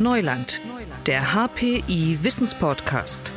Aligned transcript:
Neuland, 0.00 0.60
der 1.06 1.34
HPI 1.34 2.18
Wissenspodcast. 2.22 3.32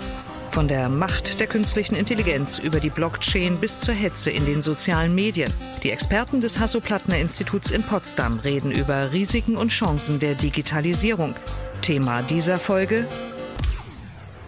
Von 0.52 0.68
der 0.68 0.90
Macht 0.90 1.40
der 1.40 1.48
künstlichen 1.48 1.96
Intelligenz 1.96 2.60
über 2.60 2.80
die 2.80 2.92
Blockchain 2.92 3.60
bis 3.60 3.80
zur 3.80 3.96
Hetze 3.96 4.30
in 4.30 4.46
den 4.46 4.62
sozialen 4.62 5.16
Medien. 5.16 5.52
Die 5.82 5.90
Experten 5.90 6.40
des 6.40 6.60
Hasso-Plattner-Instituts 6.60 7.72
in 7.72 7.82
Potsdam 7.82 8.38
reden 8.40 8.72
über 8.72 9.12
Risiken 9.12 9.58
und 9.58 9.70
Chancen 9.70 10.20
der 10.20 10.36
Digitalisierung. 10.36 11.34
Thema 11.82 12.22
dieser 12.22 12.58
Folge 12.58 13.08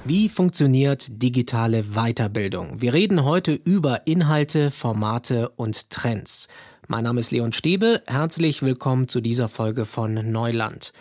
wie 0.05 0.27
funktioniert 0.27 1.23
digitale 1.23 1.83
Weiterbildung? 1.95 2.81
Wir 2.81 2.93
reden 2.93 3.23
heute 3.23 3.53
über 3.53 4.05
Inhalte, 4.05 4.69
Formate 4.69 5.47
und 5.55 5.89
Trends. 5.89 6.49
Mein 6.89 7.05
Name 7.05 7.21
ist 7.21 7.31
Leon 7.31 7.53
Stäbe. 7.53 8.01
Herzlich 8.05 8.61
willkommen 8.61 9.07
zu 9.07 9.21
dieser 9.21 9.47
Folge 9.47 9.85
von 9.85 10.29
Neuland. 10.29 10.91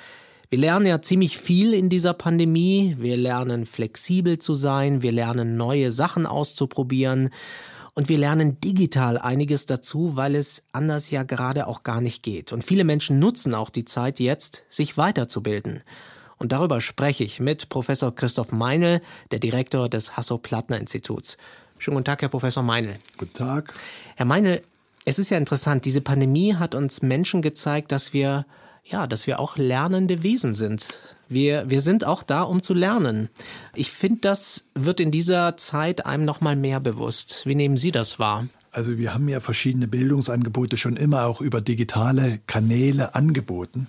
Wir 0.53 0.59
lernen 0.59 0.85
ja 0.85 1.01
ziemlich 1.01 1.39
viel 1.39 1.73
in 1.73 1.89
dieser 1.89 2.13
Pandemie. 2.13 2.95
Wir 2.99 3.17
lernen 3.17 3.65
flexibel 3.65 4.37
zu 4.37 4.53
sein, 4.53 5.01
wir 5.01 5.11
lernen 5.11 5.57
neue 5.57 5.91
Sachen 5.91 6.27
auszuprobieren 6.27 7.31
und 7.95 8.11
wir 8.11 8.19
lernen 8.19 8.61
digital 8.61 9.17
einiges 9.17 9.65
dazu, 9.65 10.15
weil 10.15 10.35
es 10.35 10.65
anders 10.73 11.11
ja 11.11 11.23
gerade 11.23 11.67
auch 11.67 11.85
gar 11.85 12.03
nicht 12.03 12.23
geht. 12.23 12.53
Und 12.53 12.65
viele 12.65 12.85
Menschen 12.85 13.19
nutzen 13.19 13.55
auch 13.55 13.71
die 13.71 13.87
Zeit 13.87 14.21
jetzt, 14.21 14.67
sich 14.69 14.99
weiterzubilden. 14.99 15.83
Und 16.37 16.53
darüber 16.53 16.83
spreche 16.83 17.25
ich 17.25 17.41
mit 17.41 17.71
Professor 17.71 18.15
Christoph 18.15 18.53
Meinl, 18.53 19.01
der 19.31 19.39
Direktor 19.39 19.89
des 19.89 20.19
Hasso-Plattner-Instituts. 20.19 21.39
Schönen 21.79 21.95
guten 21.95 22.05
Tag, 22.05 22.21
Herr 22.21 22.29
Professor 22.29 22.63
Meinl. 22.63 22.99
Guten 23.17 23.33
Tag. 23.33 23.73
Herr 24.17 24.27
Meinl, 24.27 24.61
es 25.07 25.19
ist 25.19 25.31
ja 25.31 25.39
interessant, 25.39 25.87
diese 25.87 26.03
Pandemie 26.03 26.57
hat 26.57 26.75
uns 26.75 27.01
Menschen 27.01 27.41
gezeigt, 27.41 27.91
dass 27.91 28.13
wir 28.13 28.45
ja, 28.85 29.07
dass 29.07 29.27
wir 29.27 29.41
auch 29.41 29.57
lernende 29.57 30.23
Wesen 30.23 30.55
sind. 30.55 30.99
Wir, 31.29 31.71
wir 31.71 31.81
sind 31.81 32.05
auch 32.05 32.23
da, 32.23 32.43
um 32.43 32.63
zu 32.63 32.75
lernen. 32.75 33.29
Ich 33.75 33.91
finde, 33.91 34.21
das 34.23 34.67
wird 34.75 35.01
in 35.01 35.11
dieser 35.11 35.57
Zeit 35.57 36.05
einem 36.05 36.25
noch 36.25 36.41
mal 36.41 36.57
mehr 36.57 36.81
bewusst. 36.81 37.43
Wie 37.45 37.55
nehmen 37.55 37.77
Sie 37.77 37.93
das 37.93 38.19
wahr? 38.19 38.49
Also 38.71 38.99
wir 38.99 39.15
haben 39.15 39.29
ja 39.29 39.41
verschiedene 39.41 39.87
Bildungsangebote 39.87 40.77
schon 40.77 40.97
immer 40.97 41.27
auch 41.27 41.41
über 41.41 41.61
digitale 41.61 42.41
Kanäle 42.47 43.15
angeboten. 43.15 43.87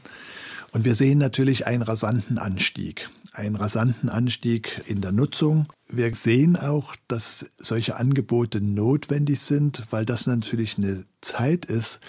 Und 0.74 0.86
wir 0.86 0.96
sehen 0.96 1.20
natürlich 1.20 1.68
einen 1.68 1.84
rasanten 1.84 2.38
Anstieg, 2.38 3.10
einen 3.32 3.56
rasanten 3.56 4.10
Anstieg 4.10 4.82
in 4.88 5.02
der 5.02 5.12
Nutzung. 5.12 5.68
Wir 5.88 6.14
sehen 6.16 6.58
auch, 6.58 6.96
dass 7.08 7.52
solche 7.58 7.96
Angebote 7.96 8.60
notwendig 8.60 9.40
sind, 9.40 9.84
weil 9.92 10.06
das 10.06 10.26
natürlich 10.26 10.78
eine 10.78 11.06
Zeit 11.22 11.66
ist, 11.66 12.00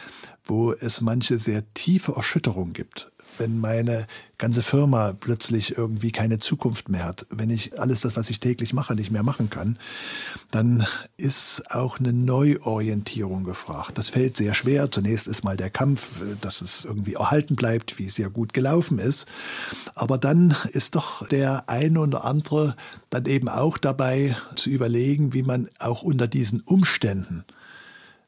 wo 0.45 0.73
es 0.73 1.01
manche 1.01 1.39
sehr 1.39 1.63
tiefe 1.75 2.13
Erschütterungen 2.13 2.73
gibt. 2.73 3.11
Wenn 3.37 3.59
meine 3.59 4.07
ganze 4.39 4.63
Firma 4.63 5.13
plötzlich 5.13 5.77
irgendwie 5.77 6.13
keine 6.13 6.39
Zukunft 6.39 6.89
mehr 6.89 7.05
hat, 7.05 7.27
wenn 7.31 7.51
ich 7.51 7.81
alles 7.81 8.03
das, 8.03 8.15
was 8.15 8.31
ich 8.31 8.39
täglich 8.39 8.73
mache, 8.73 8.95
nicht 8.95 9.11
mehr 9.11 9.25
machen 9.25 9.51
kann, 9.51 9.77
dann 10.53 10.87
ist 11.17 11.65
auch 11.71 11.99
eine 11.99 12.13
Neuorientierung 12.13 13.43
gefragt. 13.43 13.99
Das 13.99 14.09
fällt 14.09 14.37
sehr 14.37 14.55
schwer. 14.55 14.89
Zunächst 14.91 15.27
ist 15.27 15.43
mal 15.43 15.57
der 15.57 15.71
Kampf, 15.71 16.23
dass 16.43 16.61
es 16.61 16.85
irgendwie 16.85 17.15
erhalten 17.15 17.57
bleibt, 17.57 17.99
wie 17.99 18.05
es 18.05 18.19
ja 18.19 18.29
gut 18.29 18.53
gelaufen 18.53 19.01
ist. 19.01 19.27
Aber 19.97 20.17
dann 20.17 20.55
ist 20.71 20.95
doch 20.95 21.27
der 21.27 21.69
eine 21.69 22.01
oder 22.01 22.25
andere 22.25 22.77
dann 23.11 23.27
eben 23.27 23.49
auch 23.49 23.79
dabei 23.79 24.37
zu 24.55 24.71
überlegen, 24.71 25.33
wie 25.33 25.43
man 25.43 25.69
auch 25.81 26.03
unter 26.03 26.29
diesen 26.29 26.61
Umständen 26.61 27.45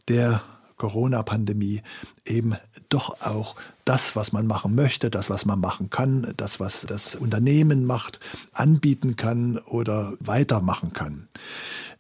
der 0.08 0.41
Corona-Pandemie 0.77 1.83
eben 2.25 2.57
doch 2.89 3.21
auch 3.21 3.57
das, 3.85 4.17
was 4.17 4.33
man 4.33 4.47
machen 4.47 4.75
möchte, 4.75 5.11
das, 5.11 5.31
was 5.31 5.47
man 5.47 5.61
machen 5.61 5.91
kann, 5.91 6.35
das, 6.37 6.61
was 6.61 6.83
das 6.83 7.15
Unternehmen 7.15 7.85
macht, 7.87 8.21
anbieten 8.53 9.17
kann 9.17 9.59
oder 9.59 10.15
weitermachen 10.21 10.93
kann. 10.93 11.29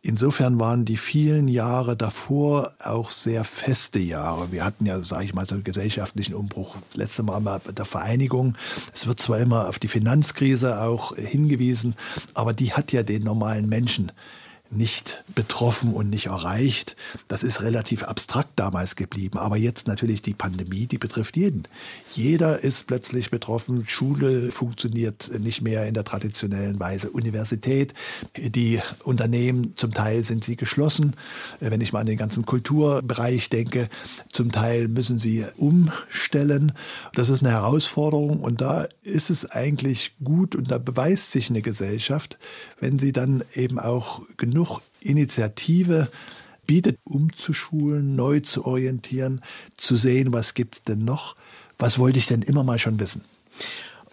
Insofern 0.02 0.60
waren 0.60 0.84
die 0.84 0.98
vielen 0.98 1.48
Jahre 1.48 1.96
davor 1.96 2.74
auch 2.78 3.10
sehr 3.10 3.42
feste 3.42 3.98
Jahre. 3.98 4.52
Wir 4.52 4.64
hatten 4.64 4.86
ja, 4.86 5.00
sage 5.00 5.24
ich 5.24 5.34
mal, 5.34 5.46
so 5.46 5.56
einen 5.56 5.64
gesellschaftlichen 5.64 6.34
Umbruch. 6.34 6.76
Letzte 6.94 7.24
Mal 7.24 7.40
mal 7.40 7.60
der 7.76 7.84
Vereinigung. 7.84 8.56
Es 8.94 9.08
wird 9.08 9.20
zwar 9.20 9.40
immer 9.40 9.68
auf 9.68 9.80
die 9.80 9.88
Finanzkrise 9.88 10.80
auch 10.80 11.16
hingewiesen, 11.16 11.96
aber 12.34 12.52
die 12.52 12.72
hat 12.72 12.92
ja 12.92 13.02
den 13.02 13.24
normalen 13.24 13.68
Menschen 13.68 14.12
nicht 14.70 15.24
betroffen 15.34 15.92
und 15.92 16.10
nicht 16.10 16.26
erreicht. 16.26 16.96
Das 17.28 17.42
ist 17.42 17.62
relativ 17.62 18.02
abstrakt 18.02 18.50
damals 18.56 18.96
geblieben. 18.96 19.38
Aber 19.38 19.56
jetzt 19.56 19.86
natürlich 19.86 20.22
die 20.22 20.34
Pandemie, 20.34 20.86
die 20.86 20.98
betrifft 20.98 21.36
jeden. 21.36 21.64
Jeder 22.14 22.60
ist 22.60 22.86
plötzlich 22.86 23.30
betroffen. 23.30 23.86
Schule 23.86 24.50
funktioniert 24.50 25.30
nicht 25.38 25.62
mehr 25.62 25.86
in 25.86 25.94
der 25.94 26.04
traditionellen 26.04 26.80
Weise. 26.80 27.10
Universität, 27.10 27.94
die 28.36 28.80
Unternehmen, 29.04 29.74
zum 29.76 29.92
Teil 29.92 30.24
sind 30.24 30.44
sie 30.44 30.56
geschlossen. 30.56 31.14
Wenn 31.60 31.80
ich 31.80 31.92
mal 31.92 32.00
an 32.00 32.06
den 32.06 32.18
ganzen 32.18 32.46
Kulturbereich 32.46 33.50
denke, 33.50 33.88
zum 34.32 34.50
Teil 34.50 34.88
müssen 34.88 35.18
sie 35.18 35.44
umstellen. 35.56 36.72
Das 37.14 37.28
ist 37.28 37.42
eine 37.42 37.52
Herausforderung 37.52 38.40
und 38.40 38.60
da 38.60 38.88
ist 39.02 39.30
es 39.30 39.50
eigentlich 39.50 40.12
gut 40.22 40.56
und 40.56 40.70
da 40.70 40.78
beweist 40.78 41.32
sich 41.32 41.50
eine 41.50 41.62
Gesellschaft, 41.62 42.38
wenn 42.80 42.98
sie 42.98 43.12
dann 43.12 43.44
eben 43.54 43.78
auch 43.78 44.22
genug 44.36 44.55
genug 44.56 44.80
Initiative 45.00 46.08
bietet, 46.66 46.98
umzuschulen, 47.04 48.16
neu 48.16 48.40
zu 48.40 48.64
orientieren, 48.64 49.42
zu 49.76 49.96
sehen, 49.96 50.32
was 50.32 50.54
gibt 50.54 50.76
es 50.76 50.82
denn 50.82 51.04
noch, 51.04 51.36
was 51.78 51.98
wollte 51.98 52.18
ich 52.18 52.26
denn 52.26 52.40
immer 52.40 52.64
mal 52.64 52.78
schon 52.78 52.98
wissen. 52.98 53.22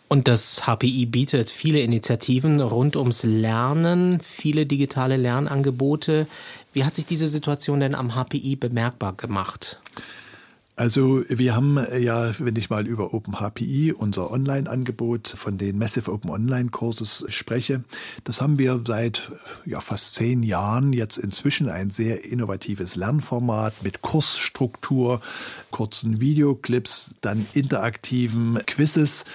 Und 0.09 0.27
das 0.27 0.67
HPI 0.67 1.05
bietet 1.05 1.49
viele 1.49 1.79
Initiativen 1.79 2.59
rund 2.59 2.97
ums 2.97 3.23
Lernen, 3.23 4.19
viele 4.19 4.65
digitale 4.65 5.15
Lernangebote. 5.15 6.27
Wie 6.73 6.83
hat 6.83 6.93
sich 6.93 7.05
diese 7.05 7.29
Situation 7.29 7.79
denn 7.79 7.95
am 7.95 8.13
HPI 8.13 8.57
bemerkbar 8.57 9.13
gemacht? 9.13 9.79
Also 10.75 11.23
wir 11.29 11.55
haben 11.55 11.77
äh, 11.77 11.99
ja, 11.99 12.31
wenn 12.39 12.55
ich 12.55 12.71
mal 12.71 12.87
über 12.87 13.13
OpenHPI, 13.13 13.93
unser 13.93 14.31
Online-Angebot 14.31 15.27
von 15.27 15.59
den 15.59 15.77
Massive 15.77 16.11
Open 16.11 16.31
Online-Courses 16.31 17.25
spreche, 17.29 17.83
das 18.23 18.41
haben 18.41 18.57
wir 18.57 18.81
seit 18.83 19.31
ja, 19.65 19.81
fast 19.81 20.15
zehn 20.15 20.41
Jahren 20.41 20.91
jetzt 20.91 21.17
inzwischen 21.17 21.69
ein 21.69 21.91
sehr 21.91 22.25
innovatives 22.25 22.95
Lernformat 22.95 23.83
mit 23.83 24.01
Kursstruktur, 24.01 25.21
kurzen 25.69 26.19
Videoclips, 26.19 27.15
dann 27.21 27.45
interaktiven 27.53 28.59
Quizzes 28.65 29.25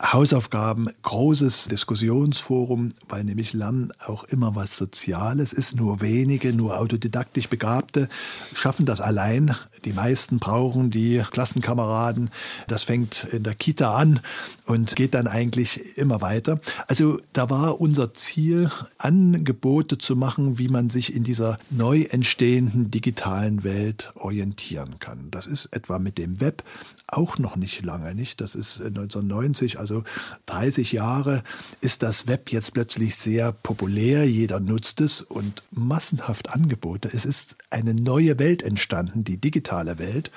Hausaufgaben, 0.00 0.88
großes 1.02 1.64
Diskussionsforum, 1.64 2.90
weil 3.08 3.24
nämlich 3.24 3.52
Lernen 3.52 3.92
auch 4.06 4.22
immer 4.24 4.54
was 4.54 4.76
Soziales 4.76 5.52
ist. 5.52 5.74
Nur 5.74 6.00
wenige, 6.00 6.52
nur 6.52 6.78
autodidaktisch 6.78 7.48
Begabte 7.48 8.08
schaffen 8.54 8.86
das 8.86 9.00
allein. 9.00 9.56
Die 9.84 9.92
meisten 9.92 10.38
brauchen 10.38 10.90
die 10.90 11.24
Klassenkameraden. 11.28 12.30
Das 12.68 12.84
fängt 12.84 13.24
in 13.24 13.42
der 13.42 13.56
Kita 13.56 13.96
an 13.96 14.20
und 14.66 14.94
geht 14.94 15.14
dann 15.14 15.26
eigentlich 15.26 15.98
immer 15.98 16.20
weiter. 16.20 16.60
Also 16.86 17.18
da 17.32 17.50
war 17.50 17.80
unser 17.80 18.14
Ziel, 18.14 18.70
Angebote 18.98 19.98
zu 19.98 20.14
machen, 20.14 20.58
wie 20.58 20.68
man 20.68 20.90
sich 20.90 21.12
in 21.12 21.24
dieser 21.24 21.58
neu 21.70 22.02
entstehenden 22.02 22.92
digitalen 22.92 23.64
Welt 23.64 24.12
orientieren 24.14 25.00
kann. 25.00 25.32
Das 25.32 25.46
ist 25.46 25.66
etwa 25.72 25.98
mit 25.98 26.18
dem 26.18 26.40
Web 26.40 26.62
auch 27.08 27.38
noch 27.38 27.56
nicht 27.56 27.84
lange, 27.84 28.14
nicht? 28.14 28.40
Das 28.40 28.54
ist 28.54 28.80
1990, 28.80 29.78
also 29.78 30.04
30 30.46 30.92
Jahre 30.92 31.42
ist 31.80 32.02
das 32.02 32.26
Web 32.26 32.52
jetzt 32.52 32.74
plötzlich 32.74 33.16
sehr 33.16 33.52
populär, 33.52 34.28
jeder 34.28 34.60
nutzt 34.60 35.00
es 35.00 35.22
und 35.22 35.62
massenhaft 35.70 36.50
Angebote. 36.50 37.10
Es 37.12 37.24
ist 37.24 37.56
eine 37.70 37.94
neue 37.94 38.38
Welt 38.38 38.62
entstanden, 38.62 39.24
die 39.24 39.38
digitale 39.38 39.98
Welt. 39.98 40.30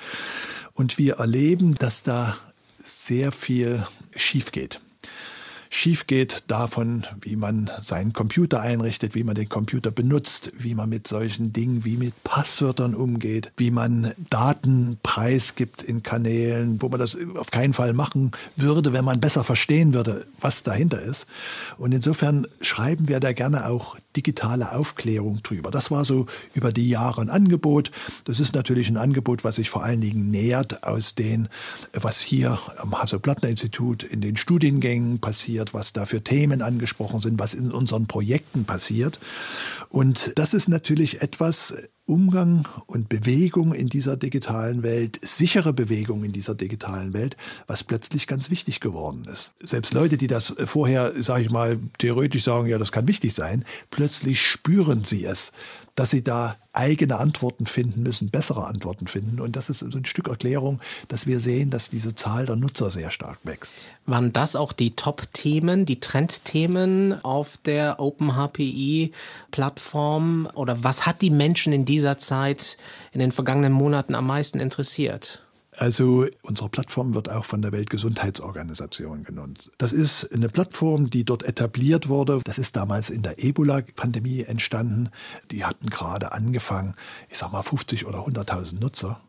Und 0.72 0.96
wir 0.96 1.16
erleben, 1.16 1.74
dass 1.74 2.02
da 2.02 2.36
sehr 2.78 3.32
viel 3.32 3.86
schief 4.16 4.50
geht 4.50 4.80
schief 5.74 6.06
geht 6.06 6.44
davon, 6.48 7.06
wie 7.22 7.34
man 7.34 7.70
seinen 7.80 8.12
Computer 8.12 8.60
einrichtet, 8.60 9.14
wie 9.14 9.24
man 9.24 9.34
den 9.34 9.48
Computer 9.48 9.90
benutzt, 9.90 10.52
wie 10.54 10.74
man 10.74 10.90
mit 10.90 11.08
solchen 11.08 11.54
Dingen 11.54 11.82
wie 11.84 11.96
mit 11.96 12.12
Passwörtern 12.24 12.94
umgeht, 12.94 13.50
wie 13.56 13.70
man 13.70 14.12
Daten 14.28 14.98
preisgibt 15.02 15.82
in 15.82 16.02
Kanälen, 16.02 16.82
wo 16.82 16.90
man 16.90 17.00
das 17.00 17.16
auf 17.36 17.50
keinen 17.50 17.72
Fall 17.72 17.94
machen 17.94 18.32
würde, 18.54 18.92
wenn 18.92 19.04
man 19.04 19.18
besser 19.18 19.44
verstehen 19.44 19.94
würde, 19.94 20.26
was 20.42 20.62
dahinter 20.62 21.00
ist. 21.00 21.26
Und 21.78 21.92
insofern 21.92 22.46
schreiben 22.60 23.08
wir 23.08 23.18
da 23.18 23.32
gerne 23.32 23.66
auch 23.66 23.96
digitale 24.14 24.72
Aufklärung 24.72 25.42
drüber. 25.42 25.70
Das 25.70 25.90
war 25.90 26.04
so 26.04 26.26
über 26.52 26.70
die 26.70 26.90
Jahre 26.90 27.22
ein 27.22 27.30
Angebot. 27.30 27.90
Das 28.26 28.40
ist 28.40 28.54
natürlich 28.54 28.90
ein 28.90 28.98
Angebot, 28.98 29.42
was 29.42 29.56
sich 29.56 29.70
vor 29.70 29.82
allen 29.82 30.02
Dingen 30.02 30.30
nähert 30.30 30.84
aus 30.84 31.14
dem, 31.14 31.48
was 31.94 32.20
hier 32.20 32.58
am 32.76 33.00
Hasso-Plattner-Institut 33.00 34.02
in 34.02 34.20
den 34.20 34.36
Studiengängen 34.36 35.18
passiert 35.18 35.61
passiert, 35.62 35.74
was 35.74 35.92
da 35.92 36.06
für 36.06 36.22
Themen 36.22 36.62
angesprochen 36.62 37.20
sind, 37.20 37.38
was 37.38 37.54
in 37.54 37.72
unseren 37.72 38.06
Projekten 38.06 38.64
passiert. 38.64 39.18
Und 39.88 40.32
das 40.36 40.54
ist 40.54 40.68
natürlich 40.68 41.22
etwas, 41.22 41.74
Umgang 42.04 42.66
und 42.86 43.08
Bewegung 43.08 43.72
in 43.72 43.88
dieser 43.88 44.16
digitalen 44.16 44.82
Welt, 44.82 45.18
sichere 45.22 45.72
Bewegung 45.72 46.24
in 46.24 46.32
dieser 46.32 46.54
digitalen 46.54 47.12
Welt, 47.12 47.36
was 47.68 47.84
plötzlich 47.84 48.26
ganz 48.26 48.50
wichtig 48.50 48.80
geworden 48.80 49.24
ist. 49.32 49.52
Selbst 49.62 49.94
Leute, 49.94 50.16
die 50.16 50.26
das 50.26 50.54
vorher, 50.66 51.12
sage 51.22 51.44
ich 51.44 51.50
mal, 51.50 51.78
theoretisch 51.98 52.42
sagen, 52.42 52.66
ja, 52.66 52.78
das 52.78 52.90
kann 52.90 53.06
wichtig 53.06 53.34
sein, 53.34 53.64
plötzlich 53.90 54.42
spüren 54.42 55.04
sie 55.04 55.24
es, 55.24 55.52
dass 55.94 56.10
sie 56.10 56.24
da 56.24 56.56
eigene 56.72 57.18
Antworten 57.18 57.66
finden 57.66 58.02
müssen, 58.02 58.30
bessere 58.30 58.66
Antworten 58.66 59.06
finden. 59.06 59.38
Und 59.40 59.56
das 59.56 59.68
ist 59.68 59.80
so 59.80 59.98
ein 59.98 60.06
Stück 60.06 60.28
Erklärung, 60.28 60.80
dass 61.08 61.26
wir 61.26 61.38
sehen, 61.38 61.68
dass 61.68 61.90
diese 61.90 62.14
Zahl 62.14 62.46
der 62.46 62.56
Nutzer 62.56 62.90
sehr 62.90 63.10
stark 63.10 63.40
wächst. 63.44 63.74
Waren 64.06 64.32
das 64.32 64.56
auch 64.56 64.72
die 64.72 64.96
Top-Themen, 64.96 65.84
die 65.84 66.00
Trendthemen 66.00 67.22
auf 67.22 67.58
der 67.58 68.00
OpenHPI-Plattform? 68.00 70.48
Oder 70.54 70.82
was 70.82 71.04
hat 71.04 71.20
die 71.20 71.28
Menschen 71.28 71.74
in 71.74 71.84
dieser 71.92 72.16
Zeit 72.16 72.78
in 73.12 73.20
den 73.20 73.32
vergangenen 73.32 73.72
Monaten 73.72 74.14
am 74.14 74.26
meisten 74.26 74.58
interessiert? 74.60 75.42
Also 75.76 76.26
unsere 76.42 76.68
Plattform 76.68 77.14
wird 77.14 77.30
auch 77.30 77.44
von 77.44 77.62
der 77.62 77.72
Weltgesundheitsorganisation 77.72 79.24
genutzt. 79.24 79.70
Das 79.78 79.92
ist 79.92 80.32
eine 80.32 80.48
Plattform, 80.48 81.08
die 81.08 81.24
dort 81.24 81.42
etabliert 81.42 82.08
wurde. 82.08 82.40
Das 82.44 82.58
ist 82.58 82.76
damals 82.76 83.08
in 83.10 83.22
der 83.22 83.42
Ebola-Pandemie 83.42 84.42
entstanden. 84.42 85.10
Die 85.50 85.64
hatten 85.64 85.88
gerade 85.88 86.32
angefangen, 86.32 86.94
ich 87.30 87.38
sag 87.38 87.52
mal 87.52 87.62
50 87.62 88.06
oder 88.06 88.26
100.000 88.26 88.80
Nutzer. 88.80 89.20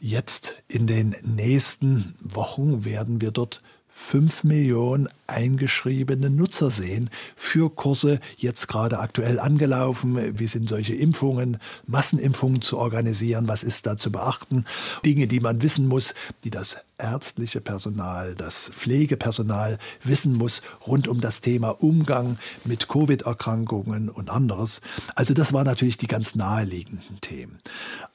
Jetzt 0.00 0.56
in 0.68 0.86
den 0.86 1.16
nächsten 1.24 2.14
Wochen 2.20 2.84
werden 2.84 3.20
wir 3.20 3.32
dort 3.32 3.62
5 4.00 4.44
Millionen 4.44 5.08
eingeschriebene 5.26 6.30
Nutzer 6.30 6.70
sehen 6.70 7.10
für 7.36 7.68
Kurse, 7.68 8.20
jetzt 8.36 8.68
gerade 8.68 9.00
aktuell 9.00 9.38
angelaufen. 9.38 10.38
Wie 10.38 10.46
sind 10.46 10.68
solche 10.68 10.94
Impfungen, 10.94 11.58
Massenimpfungen 11.86 12.62
zu 12.62 12.78
organisieren? 12.78 13.48
Was 13.48 13.62
ist 13.62 13.86
da 13.86 13.98
zu 13.98 14.10
beachten? 14.10 14.64
Dinge, 15.04 15.26
die 15.26 15.40
man 15.40 15.60
wissen 15.60 15.88
muss, 15.88 16.14
die 16.44 16.50
das 16.50 16.78
ärztliche 16.96 17.60
Personal, 17.60 18.34
das 18.34 18.70
Pflegepersonal 18.74 19.78
wissen 20.02 20.34
muss 20.34 20.62
rund 20.86 21.06
um 21.06 21.20
das 21.20 21.40
Thema 21.40 21.70
Umgang 21.82 22.38
mit 22.64 22.88
Covid-Erkrankungen 22.88 24.08
und 24.08 24.30
anderes. 24.30 24.80
Also 25.14 25.34
das 25.34 25.52
waren 25.52 25.66
natürlich 25.66 25.98
die 25.98 26.06
ganz 26.06 26.34
naheliegenden 26.34 27.20
Themen. 27.20 27.58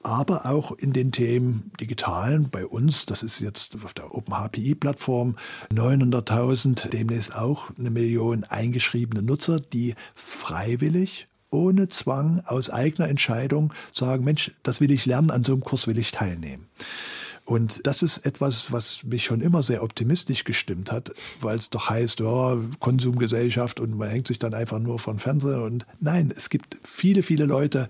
Aber 0.02 0.48
auch 0.48 0.72
in 0.72 0.92
den 0.92 1.12
Themen 1.12 1.72
digitalen 1.80 2.50
bei 2.50 2.66
uns, 2.66 3.06
das 3.06 3.22
ist 3.24 3.40
jetzt 3.40 3.78
auf 3.84 3.94
der 3.94 4.14
OpenHPI-Plattform 4.14 5.38
900.000, 5.74 6.90
demnächst 6.90 7.36
auch 7.36 7.72
eine 7.78 7.90
Million 7.90 8.44
eingeschriebene 8.44 9.24
Nutzer, 9.24 9.60
die 9.60 9.96
freiwillig 10.16 11.28
ohne 11.54 11.88
Zwang, 11.88 12.42
aus 12.46 12.70
eigener 12.70 13.08
Entscheidung 13.08 13.74
sagen, 13.92 14.24
Mensch, 14.24 14.52
das 14.64 14.82
will 14.82 14.92
ich 14.92 15.06
lernen, 15.06 15.30
an 15.32 15.44
so 15.44 15.54
einem 15.54 15.64
Kurs 15.64 15.88
will 15.88 15.98
ich 15.98 16.12
teilnehmen. 16.12 16.68
Und 17.46 17.86
das 17.86 18.02
ist 18.02 18.26
etwas, 18.26 18.72
was 18.72 19.04
mich 19.04 19.26
schon 19.26 19.42
immer 19.42 19.64
sehr 19.64 19.84
optimistisch 19.84 20.46
gestimmt 20.46 20.92
hat, 20.92 21.12
weil 21.42 21.58
es 21.58 21.70
doch 21.70 21.90
heißt, 21.90 22.22
ja, 22.22 22.58
Konsumgesellschaft 22.80 23.82
und 23.82 23.98
man 23.98 24.10
hängt 24.10 24.28
sich 24.28 24.40
dann 24.40 24.54
einfach 24.54 24.80
nur 24.80 24.98
von 24.98 25.20
Fernsehen. 25.20 25.62
Und 25.62 25.86
nein, 26.00 26.34
es 26.36 26.50
gibt 26.50 26.78
viele, 26.84 27.22
viele 27.22 27.46
Leute, 27.46 27.90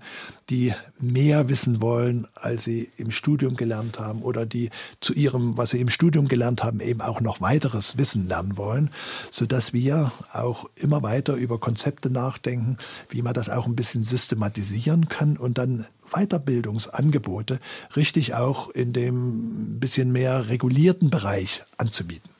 die 0.50 0.72
mehr 0.98 1.48
wissen 1.48 1.80
wollen, 1.80 2.26
als 2.34 2.64
sie 2.64 2.90
im 2.96 3.12
Studium 3.12 3.54
gelernt 3.54 4.00
haben 4.00 4.22
oder 4.22 4.44
die 4.44 4.70
zu 5.00 5.14
ihrem, 5.14 5.56
was 5.56 5.70
sie 5.70 5.80
im 5.80 5.88
Studium 5.88 6.26
gelernt 6.26 6.64
haben, 6.64 6.80
eben 6.80 7.00
auch 7.00 7.20
noch 7.20 7.40
weiteres 7.40 7.96
Wissen 7.96 8.26
lernen 8.26 8.56
wollen, 8.56 8.90
sodass 9.30 9.72
wir 9.72 10.10
auch 10.32 10.68
immer 10.74 11.02
weiter 11.02 11.34
über 11.34 11.60
Konzepte 11.60 12.10
nachdenken, 12.10 12.76
wie 13.08 13.22
man 13.22 13.34
das 13.34 13.50
auch 13.50 13.66
ein 13.66 13.76
bisschen 13.76 14.02
systematisieren 14.02 15.08
kann 15.08 15.36
und 15.36 15.58
dann 15.58 15.86
Weiterbildungsangebote 16.14 17.60
richtig 17.96 18.34
auch 18.34 18.70
in 18.70 18.92
dem 18.92 19.78
bisschen 19.80 20.12
mehr 20.12 20.48
regulierten 20.48 21.10
Bereich 21.10 21.62
anzubieten. 21.76 22.30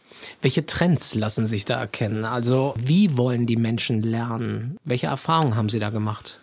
Welche 0.40 0.64
Trends 0.64 1.14
lassen 1.14 1.46
sich 1.46 1.64
da 1.64 1.78
erkennen? 1.78 2.24
Also 2.24 2.74
wie 2.78 3.16
wollen 3.16 3.46
die 3.46 3.56
Menschen 3.56 4.02
lernen? 4.02 4.78
Welche 4.84 5.06
Erfahrungen 5.08 5.56
haben 5.56 5.68
Sie 5.68 5.80
da 5.80 5.90
gemacht? 5.90 6.38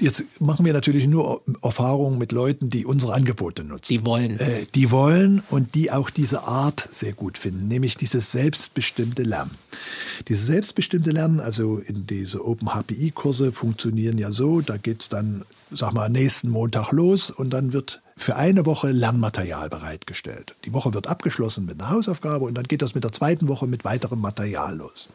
Jetzt 0.00 0.40
machen 0.40 0.64
wir 0.64 0.72
natürlich 0.72 1.06
nur 1.06 1.42
Erfahrungen 1.62 2.18
mit 2.18 2.32
Leuten, 2.32 2.68
die 2.68 2.86
unsere 2.86 3.14
Angebote 3.14 3.64
nutzen. 3.64 3.88
Die 3.88 4.04
wollen. 4.04 4.38
Äh, 4.38 4.66
die 4.74 4.90
wollen 4.90 5.42
und 5.50 5.74
die 5.74 5.92
auch 5.92 6.10
diese 6.10 6.44
Art 6.44 6.88
sehr 6.90 7.12
gut 7.12 7.38
finden, 7.38 7.68
nämlich 7.68 7.96
dieses 7.96 8.32
selbstbestimmte 8.32 9.22
Lernen. 9.22 9.56
Dieses 10.28 10.46
selbstbestimmte 10.46 11.10
Lernen, 11.10 11.40
also 11.40 11.78
in 11.78 12.06
diese 12.06 12.44
Open 12.44 12.68
HPI-Kurse 12.68 13.52
funktionieren 13.52 14.18
ja 14.18 14.32
so, 14.32 14.60
da 14.60 14.76
geht 14.76 15.02
es 15.02 15.08
dann, 15.08 15.44
sag 15.70 15.92
mal, 15.92 16.08
nächsten 16.08 16.50
Montag 16.50 16.92
los 16.92 17.30
und 17.30 17.50
dann 17.50 17.72
wird 17.72 18.02
für 18.20 18.36
eine 18.36 18.66
Woche 18.66 18.90
Lernmaterial 18.90 19.70
bereitgestellt. 19.70 20.54
Die 20.66 20.74
Woche 20.74 20.92
wird 20.92 21.06
abgeschlossen 21.06 21.64
mit 21.64 21.80
einer 21.80 21.88
Hausaufgabe 21.88 22.44
und 22.44 22.54
dann 22.54 22.64
geht 22.64 22.82
das 22.82 22.94
mit 22.94 23.02
der 23.02 23.12
zweiten 23.12 23.48
Woche 23.48 23.66
mit 23.66 23.84
weiterem 23.84 24.20
Material 24.20 24.76
los. 24.76 25.08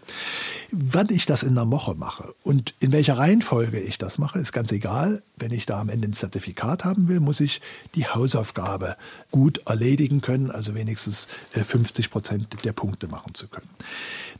Wann 0.71 1.09
ich 1.11 1.27
das 1.27 1.43
in 1.43 1.49
einer 1.49 1.69
Woche 1.69 1.93
mache 1.93 2.33
und 2.41 2.73
in 2.79 2.91
welcher 2.91 3.19
Reihenfolge 3.19 3.79
ich 3.79 3.99
das 3.99 4.17
mache, 4.17 4.39
ist 4.39 4.53
ganz 4.53 4.71
egal. 4.71 5.21
Wenn 5.37 5.51
ich 5.51 5.67
da 5.67 5.79
am 5.79 5.89
Ende 5.89 6.07
ein 6.07 6.13
Zertifikat 6.13 6.83
haben 6.83 7.07
will, 7.07 7.19
muss 7.19 7.41
ich 7.41 7.61
die 7.93 8.07
Hausaufgabe 8.07 8.97
gut 9.29 9.61
erledigen 9.67 10.21
können, 10.21 10.49
also 10.49 10.73
wenigstens 10.73 11.27
50 11.51 12.05
äh, 12.05 12.09
Prozent 12.09 12.65
der 12.65 12.73
Punkte 12.73 13.07
machen 13.07 13.35
zu 13.35 13.47
können. 13.47 13.69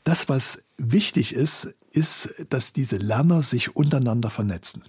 Das, 0.04 0.28
was 0.28 0.64
wichtig 0.78 1.36
ist, 1.36 1.76
ist, 1.92 2.46
dass 2.50 2.74
diese 2.74 2.98
Lerner 2.98 3.44
sich 3.44 3.76
untereinander 3.76 4.32
vernetzen. 4.32 4.82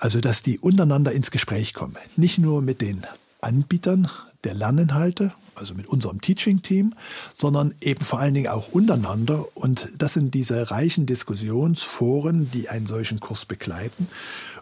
Also, 0.00 0.20
dass 0.20 0.42
die 0.42 0.58
untereinander 0.58 1.12
ins 1.12 1.30
Gespräch 1.30 1.74
kommen. 1.74 1.96
Nicht 2.16 2.38
nur 2.38 2.62
mit 2.62 2.80
den 2.80 3.02
Anbietern 3.42 4.08
der 4.44 4.54
Lerninhalte, 4.54 5.34
also 5.54 5.74
mit 5.74 5.86
unserem 5.86 6.22
Teaching-Team, 6.22 6.94
sondern 7.34 7.74
eben 7.82 8.02
vor 8.02 8.18
allen 8.18 8.32
Dingen 8.32 8.48
auch 8.48 8.68
untereinander. 8.72 9.44
Und 9.54 9.90
das 9.98 10.14
sind 10.14 10.32
diese 10.32 10.70
reichen 10.70 11.04
Diskussionsforen, 11.04 12.50
die 12.50 12.70
einen 12.70 12.86
solchen 12.86 13.20
Kurs 13.20 13.44
begleiten 13.44 14.08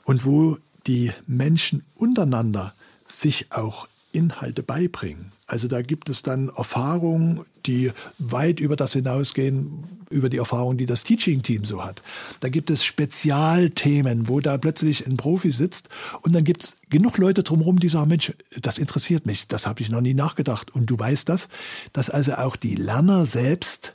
und 0.04 0.24
wo 0.24 0.58
die 0.88 1.12
Menschen 1.28 1.84
untereinander 1.94 2.74
sich 3.06 3.52
auch 3.52 3.86
Inhalte 4.10 4.64
beibringen. 4.64 5.30
Also 5.48 5.66
da 5.66 5.80
gibt 5.80 6.10
es 6.10 6.22
dann 6.22 6.50
Erfahrungen, 6.50 7.40
die 7.64 7.90
weit 8.18 8.60
über 8.60 8.76
das 8.76 8.92
hinausgehen, 8.92 9.82
über 10.10 10.28
die 10.28 10.36
Erfahrungen, 10.36 10.76
die 10.76 10.84
das 10.84 11.04
Teaching-Team 11.04 11.64
so 11.64 11.82
hat. 11.82 12.02
Da 12.40 12.50
gibt 12.50 12.70
es 12.70 12.84
Spezialthemen, 12.84 14.28
wo 14.28 14.40
da 14.40 14.58
plötzlich 14.58 15.06
ein 15.06 15.16
Profi 15.16 15.50
sitzt 15.50 15.88
und 16.20 16.34
dann 16.34 16.44
gibt 16.44 16.64
es 16.64 16.76
genug 16.90 17.16
Leute 17.16 17.42
drumherum, 17.42 17.80
die 17.80 17.88
sagen, 17.88 18.08
Mensch, 18.08 18.32
das 18.60 18.76
interessiert 18.76 19.24
mich, 19.24 19.48
das 19.48 19.66
habe 19.66 19.80
ich 19.80 19.88
noch 19.88 20.02
nie 20.02 20.14
nachgedacht. 20.14 20.70
Und 20.74 20.86
du 20.86 20.98
weißt 20.98 21.26
das, 21.30 21.48
dass 21.94 22.10
also 22.10 22.34
auch 22.34 22.56
die 22.56 22.74
Lerner 22.74 23.24
selbst 23.24 23.94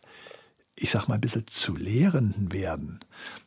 ich 0.76 0.90
sag 0.90 1.08
mal, 1.08 1.16
ein 1.16 1.22
bisschen 1.22 1.46
zu 1.48 1.76
Lehrenden 1.76 2.52
werden. 2.52 3.00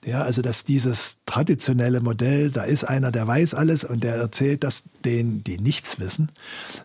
Ja, 0.05 0.23
also 0.23 0.43
dass 0.43 0.65
dieses 0.65 1.19
traditionelle 1.27 2.01
Modell, 2.01 2.51
da 2.51 2.63
ist 2.63 2.85
einer, 2.85 3.11
der 3.11 3.27
weiß 3.27 3.55
alles 3.55 3.85
und 3.85 4.05
der 4.05 4.15
erzählt 4.15 4.63
das 4.63 4.85
denen, 5.05 5.43
die 5.43 5.59
nichts 5.59 5.99
wissen, 5.99 6.31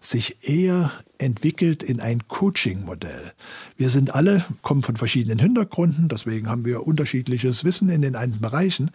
sich 0.02 0.38
eher 0.42 0.92
entwickelt 1.22 1.84
in 1.84 2.00
ein 2.00 2.28
Coaching-Modell. 2.28 3.34
Wir 3.78 3.90
sind 3.90 4.16
alle, 4.16 4.44
kommen 4.62 4.84
von 4.84 4.98
verschiedenen 4.98 5.40
Hintergründen, 5.40 6.08
deswegen 6.08 6.50
haben 6.50 6.66
wir 6.66 6.86
unterschiedliches 6.86 7.64
Wissen 7.64 7.90
in 7.90 8.02
den 8.02 8.16
einzelnen 8.16 8.42
Bereichen, 8.50 8.92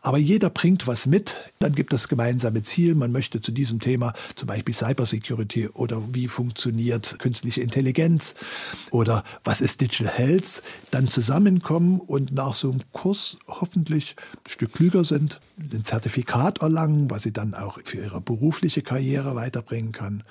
aber 0.00 0.18
jeder 0.18 0.50
bringt 0.50 0.86
was 0.86 1.06
mit, 1.06 1.36
dann 1.58 1.74
gibt 1.74 1.92
es 1.92 2.08
gemeinsame 2.08 2.62
Ziel, 2.62 2.94
man 2.94 3.12
möchte 3.12 3.40
zu 3.40 3.52
diesem 3.52 3.80
Thema 3.80 4.12
zum 4.36 4.46
Beispiel 4.46 4.74
Cybersecurity 4.74 5.68
oder 5.68 6.02
wie 6.12 6.28
funktioniert 6.28 7.18
künstliche 7.18 7.60
Intelligenz 7.60 8.34
oder 8.90 9.24
was 9.42 9.60
ist 9.60 9.80
Digital 9.80 10.12
Health, 10.12 10.62
dann 10.90 11.08
zusammenkommen 11.08 12.00
und 12.00 12.32
nach 12.32 12.54
so 12.54 12.70
einem 12.70 12.82
Kurs 12.92 13.36
hoffentlich 13.48 14.16
ein 14.46 14.50
Stück 14.50 14.74
klüger 14.74 15.04
sind, 15.04 15.40
ein 15.58 15.84
Zertifikat 15.84 16.62
erlangen, 16.62 17.10
was 17.10 17.22
sie 17.22 17.32
dann 17.32 17.54
auch 17.54 17.78
für 17.84 17.98
ihre 17.98 18.20
berufliche 18.20 18.82
Karriere 18.82 19.34
weiterbringen 19.34 19.92
kann, 19.92 20.22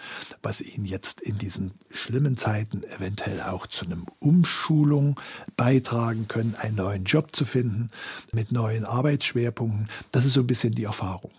was 0.41 0.61
ihnen 0.61 0.85
jetzt 0.85 1.21
in 1.21 1.32
diesen 1.37 1.71
schlimmen 1.91 2.37
Zeiten 2.37 2.83
eventuell 2.83 3.41
auch 3.41 3.67
zu 3.67 3.85
einem 3.85 4.05
Umschulung 4.19 5.19
beitragen 5.55 6.27
können, 6.27 6.55
einen 6.55 6.75
neuen 6.75 7.03
Job 7.03 7.35
zu 7.35 7.45
finden 7.45 7.89
mit 8.33 8.51
neuen 8.51 8.85
Arbeitsschwerpunkten. 8.85 9.89
Das 10.11 10.25
ist 10.25 10.33
so 10.33 10.41
ein 10.41 10.47
bisschen 10.47 10.75
die 10.75 10.85
Erfahrung. 10.85 11.31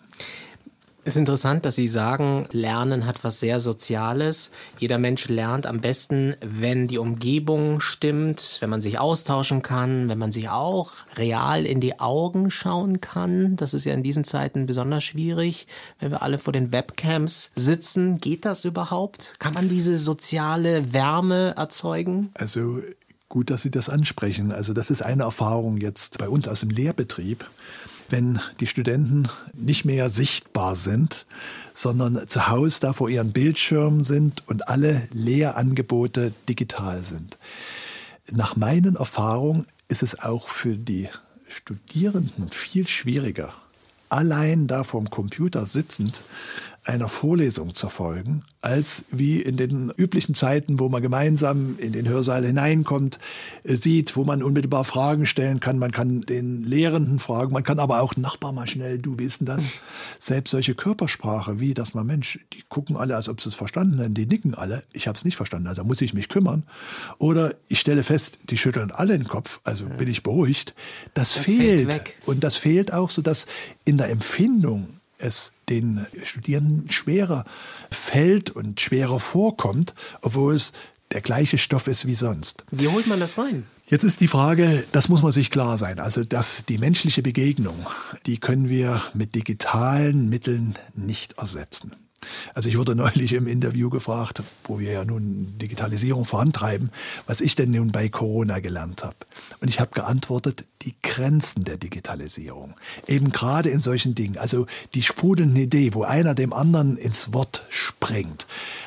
Es 1.07 1.17
ist 1.17 1.19
interessant, 1.19 1.67
dass 1.67 1.75
Sie 1.75 1.87
sagen, 1.87 2.47
Lernen 2.51 3.05
hat 3.05 3.25
was 3.25 3.39
sehr 3.39 3.61
Soziales. 3.61 4.51
Jeder 4.79 4.97
Mensch 4.97 5.29
lernt 5.29 5.67
am 5.67 5.83
besten, 5.83 6.35
wenn 6.41 6.89
die 6.89 6.97
Umgebung 6.97 7.81
stimmt, 7.81 8.57
wenn 8.61 8.71
man 8.71 8.81
sich 8.81 8.99
austauschen 8.99 9.61
kann, 9.61 10.09
wenn 10.09 10.17
man 10.17 10.33
sich 10.33 10.49
auch 10.49 10.93
real 11.17 11.67
in 11.67 11.81
die 11.81 12.01
Augen 12.01 12.51
schauen 12.51 13.03
kann. 13.03 13.55
Das 13.57 13.75
ist 13.75 13.85
ja 13.85 13.93
in 13.93 14.03
diesen 14.03 14.25
Zeiten 14.25 14.65
besonders 14.65 15.05
schwierig, 15.05 15.67
wenn 16.01 16.11
wir 16.11 16.23
alle 16.23 16.39
vor 16.39 16.55
den 16.55 16.73
Webcams 16.73 17.51
sitzen. 17.55 18.17
Geht 18.17 18.47
das 18.47 18.65
überhaupt? 18.65 19.35
Kann 19.41 19.53
man 19.53 19.69
diese 19.69 19.99
soziale 19.99 20.95
Wärme 20.95 21.53
erzeugen? 21.55 22.31
Also 22.33 22.81
gut, 23.29 23.51
dass 23.51 23.61
Sie 23.61 23.71
das 23.71 23.91
ansprechen. 23.91 24.53
Also 24.53 24.73
das 24.73 24.89
ist 24.89 25.03
eine 25.03 25.25
Erfahrung 25.25 25.77
jetzt 25.77 26.17
bei 26.17 26.31
uns 26.31 26.49
aus 26.49 26.61
dem 26.61 26.71
Lehrbetrieb 26.71 27.45
wenn 28.11 28.41
die 28.61 28.67
Studenten 28.67 29.29
nicht 29.53 29.85
mehr 29.85 30.11
sichtbar 30.11 30.77
sind, 30.77 31.27
sondern 31.73 32.29
zu 32.29 32.49
Hause 32.49 32.81
da 32.81 32.93
vor 32.93 33.09
ihren 33.09 33.33
Bildschirmen 33.33 34.05
sind 34.05 34.43
und 34.47 34.69
alle 34.69 35.09
Lehrangebote 35.13 36.33
digital 36.49 37.03
sind. 37.03 37.39
Nach 38.33 38.57
meinen 38.57 38.97
Erfahrungen 38.97 39.67
ist 39.89 40.03
es 40.03 40.19
auch 40.21 40.49
für 40.49 40.77
die 40.77 41.09
Studierenden 41.49 42.51
viel 42.51 42.87
schwieriger, 42.89 43.53
allein 44.09 44.67
da 44.67 44.85
vorm 44.85 45.11
Computer 45.11 45.67
sitzend 45.67 46.23
einer 46.85 47.09
Vorlesung 47.09 47.75
zu 47.75 47.88
folgen, 47.88 48.43
als 48.61 49.05
wie 49.11 49.41
in 49.41 49.57
den 49.57 49.91
üblichen 49.97 50.35
Zeiten, 50.35 50.79
wo 50.79 50.88
man 50.88 51.03
gemeinsam 51.03 51.79
in 51.79 51.93
den 51.93 52.07
Hörsaal 52.09 52.45
hineinkommt, 52.45 53.19
äh, 53.64 53.75
sieht, 53.75 54.17
wo 54.17 54.25
man 54.25 54.43
unmittelbar 54.43 54.85
Fragen 54.85 55.26
stellen 55.26 55.61
kann. 55.61 55.79
Man 55.79 55.93
kann 55.93 56.21
den 56.23 56.62
Lehrenden 56.62 57.19
fragen, 57.19 57.53
man 57.53 57.64
kann 57.64 57.79
aber 57.79 58.00
auch 58.00 58.17
Nachbar 58.17 58.53
mal 58.53 58.67
schnell, 58.67 58.99
du 58.99 59.19
wissen 59.19 59.47
das. 59.47 59.64
Selbst 60.19 60.50
solche 60.50 60.75
Körpersprache, 60.75 61.59
wie 61.59 61.75
dass 61.75 61.95
man, 61.95 62.07
Mensch, 62.07 62.38
die 62.53 62.62
gucken 62.69 62.97
alle, 62.97 63.17
als 63.17 63.29
ob 63.29 63.41
sie 63.41 63.49
es 63.49 63.55
verstanden 63.55 63.99
hätten, 63.99 64.14
die 64.14 64.26
nicken 64.26 64.55
alle, 64.55 64.85
ich 64.93 65.09
habe 65.09 65.17
es 65.17 65.25
nicht 65.25 65.37
verstanden, 65.37 65.69
also 65.69 65.85
muss 65.85 66.00
ich 66.00 66.12
mich 66.14 66.29
kümmern. 66.29 66.64
Oder 67.19 67.55
ich 67.69 67.81
stelle 67.81 68.03
fest, 68.03 68.38
die 68.50 68.59
schütteln 68.59 68.91
alle 68.91 69.19
den 69.19 69.29
Kopf, 69.29 69.61
also 69.64 69.87
bin 69.87 70.09
ich 70.09 70.23
beruhigt. 70.23 70.75
Das, 71.14 71.35
das 71.35 71.45
fehlt. 71.45 72.14
Und 72.26 72.45
das 72.45 72.57
fehlt 72.57 72.93
auch 72.93 73.11
so, 73.11 73.23
dass 73.23 73.47
in 73.85 73.99
der 73.99 74.11
Empfindung 74.11 74.88
es 75.25 75.52
den 75.69 76.07
Studierenden 76.23 76.90
schwerer 76.90 77.45
fällt 77.90 78.50
und 78.50 78.81
schwerer 78.81 79.21
vorkommt, 79.21 79.95
obwohl 80.23 80.54
es 80.54 80.73
der 81.12 81.21
gleiche 81.21 81.59
Stoff 81.59 81.87
ist 81.87 82.07
wie 82.07 82.14
sonst. 82.14 82.64
Wie 82.71 82.88
holt 82.88 83.07
man 83.07 83.21
das 83.21 83.38
rein? 83.38 83.64
Jetzt 83.87 84.04
ist 84.04 84.21
die 84.21 84.28
Frage, 84.28 84.85
das 84.93 85.09
muss 85.09 85.23
man 85.23 85.33
sich 85.33 85.50
klar 85.50 85.76
sein, 85.76 86.00
also 86.00 86.25
dass 86.25 86.64
die 86.64 86.78
menschliche 86.78 87.23
Begegnung, 87.23 87.87
die 88.26 88.38
können 88.38 88.69
wir 88.69 89.02
mit 89.12 89.35
digitalen 89.35 90.28
Mitteln 90.31 90.75
nicht 90.95 91.35
ersetzen. 91.38 91.95
Also 92.55 92.69
ich 92.69 92.79
wurde 92.79 92.95
neulich 92.95 93.33
im 93.33 93.47
Interview 93.47 93.91
gefragt, 93.91 94.43
wo 94.65 94.79
wir 94.79 94.93
ja 94.93 95.05
nun 95.05 95.59
Digitalisierung 95.59 96.25
vorantreiben, 96.25 96.91
was 97.27 97.41
ich 97.41 97.57
denn 97.57 97.71
nun 97.71 97.91
bei 97.91 98.09
Corona 98.09 98.61
gelernt 98.61 99.03
habe. 99.03 99.17
Und 99.61 99.69
ich 99.69 99.81
habe 99.81 99.91
geantwortet, 99.93 100.65
die 100.83 100.95
Grenzen 101.03 101.65
der 101.65 101.77
Digitalisierung. 101.77 102.75
Eben 103.09 103.33
gerade 103.33 103.71
in 103.71 103.81
solchen 103.81 104.15
Dingen. 104.15 104.39
Also 104.39 104.67
die 104.95 105.03
sprudelnde 105.03 105.63
Idee, 105.63 105.95
wo 105.95 106.05
einer 106.05 106.35
dem 106.35 106.53
anderen 106.53 106.97
ins 106.97 107.33
Wort 107.33 107.65
springt, 107.71 108.47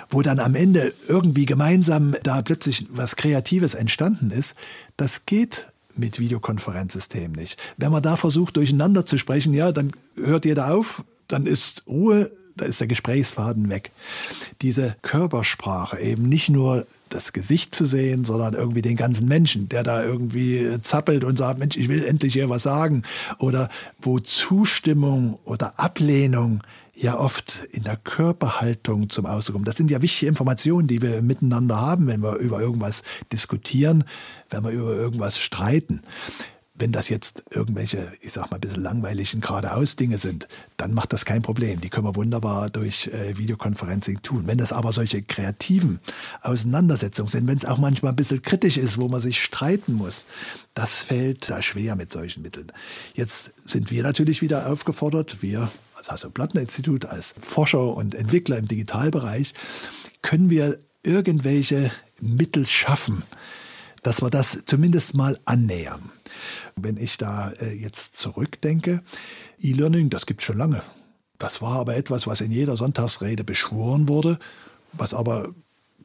wo 0.09 0.21
dann 0.21 0.39
am 0.39 0.55
Ende 0.55 0.93
irgendwie 1.07 1.45
gemeinsam 1.45 2.15
da 2.23 2.41
plötzlich 2.41 2.87
was 2.89 3.17
Kreatives 3.17 3.73
entstanden 3.73 4.31
ist, 4.31 4.55
das 4.95 5.25
geht 5.25 5.67
mit 5.97 6.19
Videokonferenzsystemen 6.19 7.33
nicht. 7.33 7.59
Wenn 7.75 7.91
man 7.91 8.03
da 8.03 8.15
versucht, 8.15 8.55
durcheinander 8.55 9.05
zu 9.05 9.17
sprechen, 9.17 9.53
ja, 9.53 9.71
dann 9.71 9.91
hört 10.15 10.45
jeder 10.45 10.73
auf, 10.73 11.03
dann 11.27 11.45
ist 11.45 11.83
Ruhe, 11.87 12.31
da 12.57 12.65
ist 12.65 12.79
der 12.79 12.87
Gesprächsfaden 12.87 13.69
weg. 13.69 13.91
Diese 14.61 14.95
Körpersprache, 15.01 15.99
eben 15.99 16.27
nicht 16.27 16.49
nur 16.49 16.85
das 17.09 17.33
Gesicht 17.33 17.73
zu 17.73 17.85
sehen, 17.85 18.25
sondern 18.25 18.53
irgendwie 18.53 18.81
den 18.81 18.97
ganzen 18.97 19.27
Menschen, 19.27 19.69
der 19.69 19.83
da 19.83 20.03
irgendwie 20.03 20.79
zappelt 20.81 21.23
und 21.23 21.37
sagt, 21.37 21.59
Mensch, 21.59 21.77
ich 21.77 21.87
will 21.87 22.03
endlich 22.03 22.33
hier 22.33 22.49
was 22.49 22.63
sagen. 22.63 23.03
Oder 23.39 23.69
wo 24.01 24.19
Zustimmung 24.19 25.39
oder 25.45 25.79
Ablehnung 25.79 26.61
ja 26.97 27.17
oft 27.17 27.63
in 27.71 27.83
der 27.83 27.95
Körperhaltung 27.95 29.09
zum 29.09 29.27
Ausdruck 29.27 29.55
kommt. 29.55 29.67
Das 29.67 29.77
sind 29.77 29.91
ja 29.91 30.01
wichtige 30.01 30.27
Informationen, 30.27 30.87
die 30.87 31.01
wir 31.01 31.21
miteinander 31.21 31.79
haben, 31.79 32.07
wenn 32.07 32.21
wir 32.21 32.35
über 32.37 32.59
irgendwas 32.59 33.03
diskutieren, 33.31 34.03
wenn 34.49 34.63
wir 34.63 34.71
über 34.71 34.95
irgendwas 34.95 35.37
streiten. 35.37 36.01
Wenn 36.79 36.91
das 36.91 37.09
jetzt 37.09 37.43
irgendwelche, 37.49 38.11
ich 38.21 38.33
sag 38.33 38.51
mal, 38.51 38.57
ein 38.57 38.61
bisschen 38.61 38.83
langweiligen 38.83 39.41
geradeaus-Dinge 39.41 40.17
sind, 40.17 40.47
dann 40.77 40.93
macht 40.93 41.11
das 41.11 41.25
kein 41.25 41.41
Problem. 41.41 41.81
Die 41.81 41.89
können 41.89 42.05
wir 42.05 42.15
wunderbar 42.15 42.69
durch 42.69 43.07
äh, 43.07 43.37
Videoconferencing 43.37 44.21
tun. 44.21 44.43
Wenn 44.45 44.59
das 44.59 44.71
aber 44.71 44.93
solche 44.93 45.23
kreativen 45.23 45.99
Auseinandersetzungen 46.41 47.29
sind, 47.29 47.47
wenn 47.47 47.57
es 47.57 47.65
auch 47.65 47.79
manchmal 47.79 48.13
ein 48.13 48.15
bisschen 48.15 48.41
kritisch 48.41 48.77
ist, 48.77 48.99
wo 48.99 49.07
man 49.07 49.21
sich 49.21 49.43
streiten 49.43 49.93
muss, 49.93 50.25
das 50.73 51.03
fällt 51.03 51.49
da 51.49 51.61
schwer 51.61 51.95
mit 51.95 52.13
solchen 52.13 52.43
Mitteln. 52.43 52.71
Jetzt 53.15 53.51
sind 53.65 53.89
wir 53.89 54.03
natürlich 54.03 54.41
wieder 54.41 54.71
aufgefordert, 54.71 55.41
wir 55.41 55.71
als 55.95 56.11
Hasso-Plattner-Institut, 56.11 57.05
als 57.05 57.33
Forscher 57.41 57.95
und 57.95 58.13
Entwickler 58.13 58.57
im 58.57 58.67
Digitalbereich, 58.67 59.53
können 60.21 60.49
wir 60.49 60.77
irgendwelche 61.03 61.91
Mittel 62.21 62.65
schaffen, 62.65 63.23
dass 64.03 64.21
wir 64.21 64.29
das 64.29 64.63
zumindest 64.65 65.13
mal 65.15 65.39
annähern. 65.45 66.09
Wenn 66.75 66.97
ich 66.97 67.17
da 67.17 67.51
äh, 67.51 67.73
jetzt 67.73 68.15
zurückdenke, 68.15 69.01
E-Learning, 69.59 70.09
das 70.09 70.25
gibt 70.25 70.43
schon 70.43 70.57
lange. 70.57 70.81
Das 71.39 71.61
war 71.61 71.73
aber 71.73 71.95
etwas, 71.95 72.27
was 72.27 72.41
in 72.41 72.51
jeder 72.51 72.77
Sonntagsrede 72.77 73.43
beschworen 73.43 74.07
wurde, 74.07 74.39
was 74.93 75.13
aber 75.13 75.53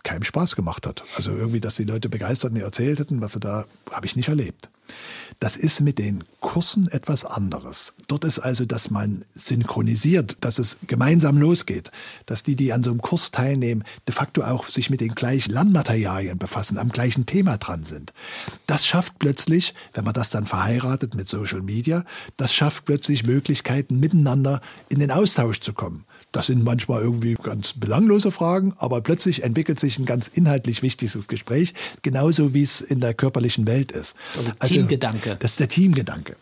keinem 0.03 0.25
Spaß 0.25 0.57
gemacht 0.57 0.87
hat. 0.87 1.05
Also 1.17 1.33
irgendwie, 1.33 1.61
dass 1.61 1.77
die 1.77 1.85
Leute 1.85 2.09
begeistert 2.09 2.53
mir 2.53 2.65
erzählt 2.65 2.99
hätten, 2.99 3.21
was 3.21 3.33
sie 3.33 3.41
da, 3.41 3.65
habe 3.91 4.07
ich 4.07 4.17
nicht 4.17 4.29
erlebt. 4.29 4.71
Das 5.41 5.57
ist 5.57 5.81
mit 5.81 5.99
den 5.99 6.23
Kursen 6.41 6.87
etwas 6.87 7.25
anderes. 7.25 7.95
Dort 8.07 8.25
ist 8.25 8.39
also, 8.39 8.65
dass 8.65 8.91
man 8.91 9.25
synchronisiert, 9.35 10.37
dass 10.41 10.61
es 10.61 10.79
gemeinsam 10.87 11.37
losgeht, 11.37 11.91
dass 12.27 12.45
die, 12.45 12.55
die 12.55 12.73
an 12.73 12.85
so 12.85 12.91
einem 12.91 13.03
Kurs 13.03 13.33
teilnehmen, 13.33 13.83
de 14.07 14.15
facto 14.15 14.45
auch 14.45 14.69
sich 14.69 14.89
mit 14.89 15.01
den 15.01 15.17
gleichen 15.17 15.53
Lernmaterialien 15.53 16.39
befassen, 16.39 16.79
am 16.79 16.91
gleichen 16.91 17.27
Thema 17.27 17.57
dran 17.57 17.83
sind. 17.83 18.13
Das 18.69 18.87
schafft 18.87 19.19
plötzlich, 19.19 19.75
wenn 19.95 20.05
man 20.05 20.15
das 20.15 20.31
dann 20.31 20.47
verheiratet 20.47 21.17
mit 21.17 21.29
Social 21.29 21.63
Media, 21.63 22.05
das 22.37 22.55
schafft 22.55 22.85
plötzlich 22.85 23.25
Möglichkeiten, 23.25 23.99
miteinander 23.99 24.61
in 24.91 25.01
den 25.01 25.11
Austausch 25.11 25.59
zu 25.59 25.73
kommen. 25.73 26.05
Das 26.33 26.47
sind 26.47 26.65
manchmal 26.65 27.03
irgendwie 27.03 27.35
ganz 27.35 27.75
belanglose 27.75 28.31
Fragen, 28.31 28.75
aber 28.79 29.03
plötzlich 29.03 29.43
entwickelt 29.43 29.79
sich 29.79 29.99
ein 29.99 30.07
ganz 30.07 30.29
inhaltlich 30.29 30.83
wichtiges 30.83 31.29
Gespräch, 31.29 31.75
genauso 32.01 32.55
wie 32.55 32.63
es 32.63 32.81
in 32.81 33.01
der 33.01 33.13
körperlichen 33.13 33.67
Welt 33.67 33.93
ist. 33.93 34.17
Also, 34.37 34.53
also 34.59 34.75
Teamgedanke. 34.75 35.37
Das 35.39 35.53
ist 35.53 35.61
der 35.61 35.69
Teamgedanke. 35.69 36.37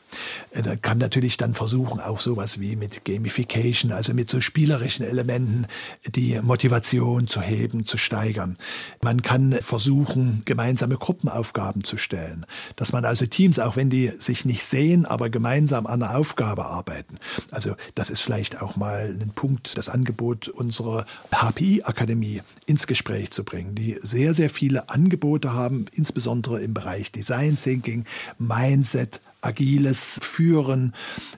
Äh, 0.52 0.62
da 0.62 0.76
kann 0.76 0.98
natürlich 0.98 1.36
dann 1.36 1.54
versuchen, 1.54 2.00
auch 2.00 2.20
sowas 2.20 2.60
wie 2.60 2.76
mit 2.76 3.04
Gamification, 3.04 3.92
also 3.92 4.14
mit 4.14 4.30
so 4.30 4.40
spielerischen 4.40 5.04
Elementen, 5.04 5.66
die 6.06 6.40
Motivation 6.40 7.26
zu 7.26 7.40
heben, 7.40 7.84
zu 7.84 7.98
steigern. 7.98 8.58
Man 9.02 9.22
kann 9.22 9.52
versuchen, 9.60 10.42
gemeinsame 10.44 10.96
Gruppenaufgaben 10.96 11.84
zu 11.84 11.96
stellen, 11.96 12.46
dass 12.76 12.92
man 12.92 13.04
also 13.04 13.26
Teams, 13.26 13.58
auch 13.58 13.76
wenn 13.76 13.90
die 13.90 14.08
sich 14.08 14.44
nicht 14.44 14.64
sehen, 14.64 15.04
aber 15.04 15.30
gemeinsam 15.30 15.86
an 15.86 16.02
einer 16.02 16.16
Aufgabe 16.16 16.66
arbeiten. 16.66 17.18
Also 17.50 17.74
das 17.96 18.10
ist 18.10 18.20
vielleicht 18.20 18.62
auch 18.62 18.76
mal 18.76 19.16
ein 19.20 19.32
Punkt, 19.34 19.76
das 19.80 19.88
Angebot 19.88 20.48
unserer 20.48 21.06
HPI-Akademie 21.32 22.42
ins 22.66 22.86
Gespräch 22.86 23.30
zu 23.30 23.44
bringen, 23.44 23.74
die 23.74 23.96
sehr, 24.02 24.34
sehr 24.34 24.50
viele 24.50 24.90
Angebote 24.90 25.54
haben, 25.54 25.86
insbesondere 25.94 26.60
im 26.60 26.74
Bereich 26.74 27.12
Design 27.12 27.56
Thinking, 27.56 28.04
Mindset, 28.38 29.22
agiles 29.40 30.20
Führen, 30.22 30.92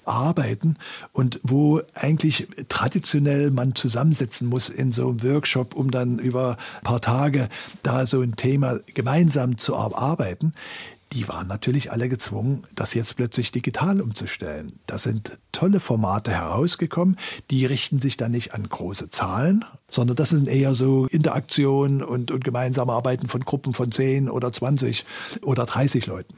Arbeiten 0.05 0.77
und 1.13 1.39
wo 1.45 1.81
eigentlich 1.95 2.49
traditionell 2.69 3.53
man 3.53 3.77
zusammensetzen 3.77 4.49
muss 4.49 4.69
in 4.69 4.91
so 4.91 5.09
einem 5.09 5.23
Workshop, 5.23 5.77
um 5.77 5.93
dann 5.93 6.19
über 6.19 6.57
ein 6.79 6.83
paar 6.83 7.01
Tage 7.01 7.49
da 7.85 8.05
so 8.07 8.23
ein 8.23 8.35
Thema 8.35 8.81
gemeinsam 8.93 9.57
zu 9.57 9.77
arbeiten 9.77 10.53
die 11.13 11.29
waren 11.29 11.47
natürlich 11.47 11.93
alle 11.93 12.09
gezwungen, 12.09 12.63
das 12.75 12.95
jetzt 12.95 13.17
plötzlich 13.17 13.53
digital 13.53 14.01
umzustellen. 14.01 14.73
Da 14.87 14.99
sind 14.99 15.39
tolle 15.53 15.81
Formate 15.81 16.31
herausgekommen, 16.31 17.17
die 17.51 17.67
richten 17.67 17.99
sich 17.99 18.17
dann 18.17 18.33
nicht 18.33 18.55
an 18.55 18.69
große 18.69 19.11
Zahlen, 19.11 19.65
sondern 19.89 20.17
das 20.17 20.31
sind 20.31 20.49
eher 20.49 20.75
so 20.75 21.07
Interaktionen 21.07 22.03
und, 22.03 22.31
und 22.31 22.45
gemeinsame 22.45 22.93
Arbeiten 22.93 23.29
von 23.29 23.43
Gruppen 23.43 23.75
von 23.75 23.93
10 23.93 24.31
oder 24.31 24.53
20 24.53 25.05
oder 25.43 25.67
30 25.67 26.07
Leuten. 26.07 26.35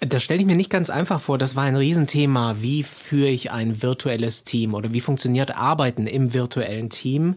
Das 0.00 0.22
stelle 0.22 0.40
ich 0.40 0.46
mir 0.46 0.56
nicht 0.56 0.70
ganz 0.70 0.90
einfach 0.90 1.20
vor. 1.20 1.38
Das 1.38 1.56
war 1.56 1.64
ein 1.64 1.76
Riesenthema. 1.76 2.56
Wie 2.60 2.82
führe 2.82 3.28
ich 3.28 3.50
ein 3.50 3.82
virtuelles 3.82 4.44
Team 4.44 4.74
oder 4.74 4.92
wie 4.92 5.00
funktioniert 5.00 5.56
Arbeiten 5.56 6.06
im 6.06 6.34
virtuellen 6.34 6.90
Team? 6.90 7.36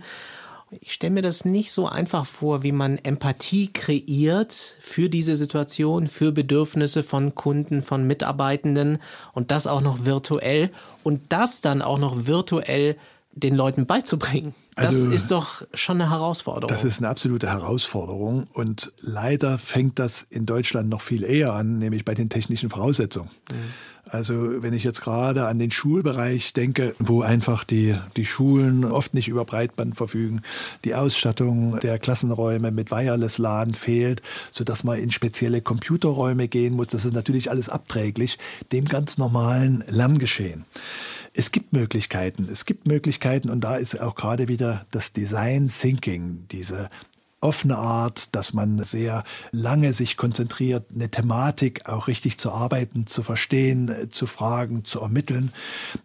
Ich 0.81 0.93
stelle 0.93 1.13
mir 1.13 1.21
das 1.21 1.45
nicht 1.45 1.71
so 1.71 1.87
einfach 1.87 2.25
vor, 2.25 2.61
wie 2.61 2.73
man 2.73 2.97
Empathie 2.97 3.71
kreiert 3.71 4.75
für 4.79 5.09
diese 5.09 5.37
Situation, 5.37 6.07
für 6.07 6.33
Bedürfnisse 6.33 7.03
von 7.03 7.35
Kunden, 7.35 7.81
von 7.81 8.05
Mitarbeitenden 8.05 8.99
und 9.31 9.51
das 9.51 9.65
auch 9.65 9.79
noch 9.79 10.05
virtuell 10.05 10.71
und 11.03 11.21
das 11.29 11.61
dann 11.61 11.81
auch 11.81 11.99
noch 11.99 12.25
virtuell 12.25 12.97
den 13.31 13.55
Leuten 13.55 13.85
beizubringen. 13.85 14.55
Also, 14.75 15.05
das 15.05 15.13
ist 15.13 15.31
doch 15.31 15.63
schon 15.73 16.01
eine 16.01 16.11
Herausforderung. 16.11 16.67
Das 16.69 16.83
ist 16.83 16.99
eine 16.99 17.09
absolute 17.09 17.49
Herausforderung 17.49 18.45
und 18.53 18.91
leider 18.99 19.57
fängt 19.57 19.99
das 19.99 20.23
in 20.29 20.45
Deutschland 20.45 20.89
noch 20.89 21.01
viel 21.01 21.23
eher 21.23 21.53
an, 21.53 21.77
nämlich 21.77 22.03
bei 22.03 22.13
den 22.13 22.29
technischen 22.29 22.69
Voraussetzungen. 22.69 23.29
Mhm. 23.49 23.55
Also 24.09 24.61
wenn 24.61 24.73
ich 24.73 24.83
jetzt 24.83 25.01
gerade 25.01 25.47
an 25.47 25.59
den 25.59 25.71
Schulbereich 25.71 26.53
denke, 26.53 26.95
wo 26.99 27.21
einfach 27.21 27.63
die, 27.63 27.95
die 28.15 28.25
Schulen 28.25 28.85
oft 28.85 29.13
nicht 29.13 29.27
über 29.27 29.45
Breitband 29.45 29.95
verfügen, 29.95 30.41
die 30.85 30.95
Ausstattung 30.95 31.79
der 31.79 31.99
Klassenräume 31.99 32.71
mit 32.71 32.91
Wireless 32.91 33.37
LAN 33.37 33.73
fehlt, 33.73 34.21
sodass 34.51 34.83
man 34.83 34.99
in 34.99 35.11
spezielle 35.11 35.61
Computerräume 35.61 36.47
gehen 36.47 36.75
muss, 36.75 36.87
das 36.87 37.05
ist 37.05 37.13
natürlich 37.13 37.49
alles 37.49 37.69
abträglich 37.69 38.37
dem 38.71 38.85
ganz 38.85 39.17
normalen 39.17 39.83
Lerngeschehen. 39.87 40.65
Es 41.33 41.51
gibt 41.51 41.73
Möglichkeiten, 41.73 42.47
es 42.51 42.65
gibt 42.65 42.87
Möglichkeiten 42.87 43.49
und 43.49 43.61
da 43.61 43.75
ist 43.75 43.99
auch 44.01 44.15
gerade 44.15 44.47
wieder 44.47 44.85
das 44.91 45.13
Design 45.13 45.67
Thinking, 45.67 46.45
diese 46.51 46.89
offene 47.39 47.77
Art, 47.77 48.35
dass 48.35 48.53
man 48.53 48.83
sehr 48.83 49.23
lange 49.51 49.93
sich 49.93 50.17
konzentriert, 50.17 50.85
eine 50.93 51.09
Thematik 51.09 51.87
auch 51.87 52.07
richtig 52.07 52.39
zu 52.39 52.51
arbeiten, 52.51 53.05
zu 53.05 53.21
verstehen, 53.21 53.89
äh, 53.89 54.09
zu 54.09 54.25
fragen, 54.25 54.85
zu 54.85 55.01
ermitteln, 55.01 55.51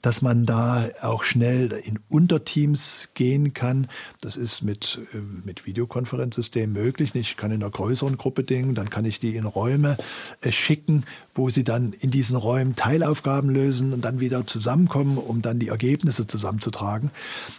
dass 0.03 0.21
man 0.21 0.45
da 0.45 0.85
auch 1.01 1.23
schnell 1.25 1.73
in 1.73 1.99
Unterteams 2.09 3.11
gehen 3.15 3.55
kann. 3.55 3.89
Das 4.21 4.37
ist 4.37 4.62
mit, 4.62 4.99
äh, 5.15 5.19
mit 5.45 5.65
Videokonferenzsystemen 5.65 6.73
möglich. 6.73 7.15
Ich 7.15 7.39
kann 7.39 7.51
in 7.51 7.62
einer 7.62 7.71
größeren 7.71 8.19
Gruppe 8.19 8.45
dingen, 8.45 8.75
dann 8.75 8.91
kann 8.91 9.07
ich 9.07 9.19
die 9.19 9.37
in 9.37 9.47
Räume 9.47 9.97
äh, 10.43 10.53
schicken, 10.53 11.05
wo 11.35 11.49
sie 11.49 11.65
dann 11.65 11.95
in 11.95 12.11
diesen 12.11 12.37
Räumen 12.37 12.77
Teilaufgaben 12.77 13.49
lösen 13.49 13.95
und 13.95 14.05
dann 14.05 14.21
wieder 14.21 14.47
zusammenkommen, 14.47 15.17
um 15.17 15.41
dann 15.41 15.59
die 15.59 15.69
Ergebnisse 15.69 16.27
zusammenzutragen. 16.27 17.11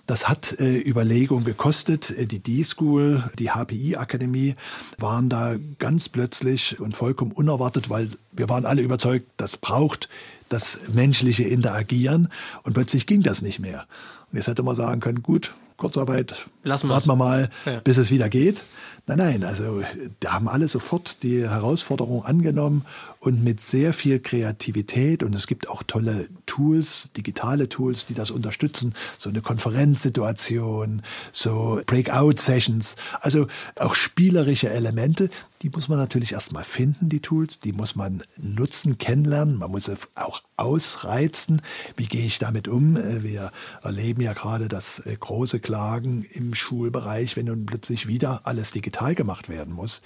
Das 0.06 0.30
hat 0.30 0.60
äh, 0.60 0.78
Überlegung 0.78 1.44
gekostet. 1.44 2.14
Die 2.32 2.40
D-School, 2.40 3.32
die 3.40 3.50
HPI-Akademie 3.64 4.56
waren 4.98 5.30
da 5.30 5.56
ganz 5.80 6.10
plötzlich 6.10 6.80
und 6.80 6.96
vollkommen 6.96 7.32
unerwartet, 7.32 7.90
weil 7.90 8.10
wir 8.32 8.50
waren 8.50 8.66
alle 8.66 8.82
überzeugt, 8.82 9.28
das 9.38 9.58
braucht 9.58 10.10
das 10.50 10.90
menschliche 10.94 11.44
Interagieren 11.44 12.30
und 12.64 12.74
plötzlich 12.74 13.08
ging 13.08 13.22
das 13.22 13.42
nicht 13.42 13.60
mehr. 13.60 13.86
Und 14.32 14.38
jetzt 14.38 14.48
hätte 14.48 14.64
man 14.64 14.76
sagen 14.76 15.00
können, 15.00 15.24
gut, 15.24 15.54
Kurzarbeit, 15.78 16.48
Lassen 16.64 16.90
warten 16.90 17.08
wir 17.08 17.16
mal, 17.16 17.50
ja. 17.66 17.80
bis 17.80 17.98
es 17.98 18.12
wieder 18.12 18.30
geht. 18.30 18.64
Nein, 19.06 19.18
nein, 19.18 19.44
also 19.44 19.84
da 20.22 20.32
haben 20.32 20.48
alle 20.48 20.70
sofort 20.70 21.24
die 21.24 21.42
Herausforderung 21.42 22.24
angenommen 22.24 22.86
und 23.20 23.44
mit 23.44 23.62
sehr 23.62 23.92
viel 23.92 24.22
Kreativität 24.22 25.24
und 25.24 25.36
es 25.36 25.46
gibt 25.46 25.68
auch 25.68 25.84
tolle 25.84 26.30
Tools, 26.46 27.10
digitale 27.18 27.68
Tools, 27.68 28.06
die 28.06 28.14
das 28.14 28.32
unterstützen, 28.32 28.94
so 29.18 29.30
eine 29.30 29.42
Konferenzsituation, 29.42 31.02
so 31.34 31.82
Breakout-Sessions, 31.86 32.96
also 33.20 33.48
auch 33.78 33.96
spielerische 33.96 34.70
Elemente, 34.70 35.30
die 35.64 35.70
muss 35.70 35.88
man 35.88 35.98
natürlich 35.98 36.34
erstmal 36.34 36.66
finden, 36.66 37.08
die 37.08 37.22
Tools, 37.22 37.60
die 37.60 37.72
muss 37.72 37.96
man 37.96 38.22
nutzen, 38.38 38.98
kennenlernen, 38.98 39.58
man 39.58 39.72
muss 39.72 39.86
sie 39.86 39.96
auch 40.16 40.44
ausreizen. 40.58 41.62
Wie 41.96 42.06
gehe 42.06 42.26
ich 42.26 42.38
damit 42.38 42.68
um? 42.68 42.98
Äh, 42.98 43.24
wir 43.24 43.52
erleben 43.82 44.22
ja 44.22 44.34
gerade 44.34 44.68
das 44.68 45.00
äh, 45.06 45.16
große 45.18 45.62
Klagen 45.62 46.24
im 46.24 46.54
Schulbereich, 46.54 47.38
wenn 47.38 47.46
nun 47.46 47.66
plötzlich 47.66 48.08
wieder 48.08 48.42
alles 48.44 48.72
digital 48.72 49.16
gemacht 49.16 49.48
werden 49.48 49.74
muss 49.74 50.02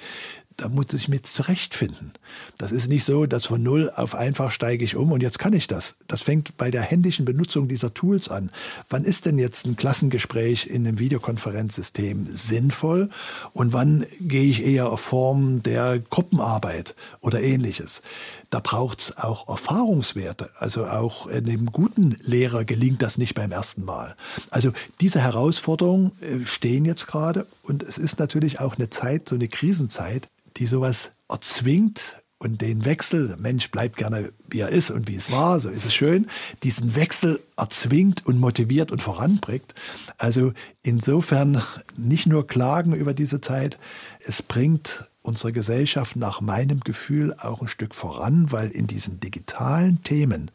da 0.58 0.70
muss 0.70 0.88
ich 0.94 1.08
mich 1.08 1.24
zurechtfinden. 1.24 2.14
Das 2.58 2.72
ist 2.72 2.88
nicht 2.88 3.04
so, 3.04 3.28
dass 3.28 3.46
von 3.46 3.62
null 3.62 3.92
auf 3.96 4.16
einfach 4.16 4.50
steige 4.50 4.84
ich 4.84 4.96
um 4.96 5.12
und 5.12 5.22
jetzt 5.22 5.38
kann 5.38 5.54
ich 5.54 5.68
das. 5.68 5.98
Das 6.08 6.22
fängt 6.22 6.58
bei 6.58 6.72
der 6.72 6.82
händischen 6.82 7.26
Benutzung 7.26 7.68
dieser 7.68 7.94
Tools 7.94 8.28
an. 8.28 8.50
Wann 8.90 9.06
ist 9.06 9.28
denn 9.28 9.38
jetzt 9.38 9.68
ein 9.68 9.76
Klassengespräch 9.76 10.66
in 10.66 10.88
einem 10.88 10.98
Videokonferenzsystem 10.98 12.36
sinnvoll 12.36 13.10
und 13.54 13.72
wann 13.72 14.06
gehe 14.20 14.50
ich 14.50 14.66
eher 14.66 14.92
auf 14.92 15.00
Form 15.00 15.62
der 15.62 16.00
Gruppenarbeit 16.00 16.96
oder 17.22 17.42
ähnliches? 17.42 18.02
Da 18.50 18.60
braucht 18.60 19.00
es 19.00 19.18
auch 19.18 19.48
Erfahrungswerte. 19.50 20.50
Also 20.58 20.88
auch 20.88 21.28
einem 21.28 21.68
guten 21.68 22.16
Lehrer 22.22 22.66
gelingt 22.66 23.04
das 23.04 23.20
nicht 23.20 23.36
beim 23.36 23.52
ersten 23.52 23.86
Mal. 23.86 24.16
Also 24.50 24.72
diese 25.02 25.20
Herausforderungen 25.20 26.14
äh, 26.22 26.46
stehen 26.46 26.86
jetzt 26.86 27.06
gerade 27.06 27.46
und 27.62 27.84
es 27.84 28.00
ist 28.00 28.18
natürlich 28.18 28.60
auch 28.60 28.78
eine 28.78 28.90
Zeit, 28.90 29.30
so 29.30 29.36
eine 29.36 29.50
Krisenzeit, 29.50 30.30
die 30.58 30.68
sowas 30.68 31.12
erzwingt 31.30 32.22
und 32.40 32.62
den 32.62 32.86
Wechsel, 32.86 33.36
Mensch 33.38 33.72
bleibt 33.72 33.98
gerne 33.98 34.32
wie 34.48 34.60
er 34.60 34.70
ist 34.70 34.92
und 34.92 35.08
wie 35.08 35.16
es 35.16 35.32
war, 35.32 35.60
so 35.60 35.70
ist 35.70 35.86
es 35.86 35.94
schön, 35.94 36.28
diesen 36.64 36.96
Wechsel 36.96 37.42
erzwingt 37.58 38.26
und 38.26 38.40
motiviert 38.40 38.92
und 38.92 39.02
voranbringt. 39.02 39.74
Also 40.18 40.54
insofern 40.84 41.62
nicht 41.96 42.28
nur 42.28 42.46
klagen 42.46 42.94
über 42.94 43.14
diese 43.14 43.42
Zeit, 43.42 43.80
es 44.24 44.42
bringt 44.44 45.06
unsere 45.24 45.52
Gesellschaft 45.52 46.16
nach 46.16 46.40
meinem 46.40 46.80
Gefühl 46.82 47.34
auch 47.34 47.62
ein 47.62 47.68
Stück 47.68 47.96
voran, 47.96 48.52
weil 48.52 48.70
in 48.70 48.88
diesen 48.88 49.20
digitalen 49.20 50.04
Themen, 50.04 50.52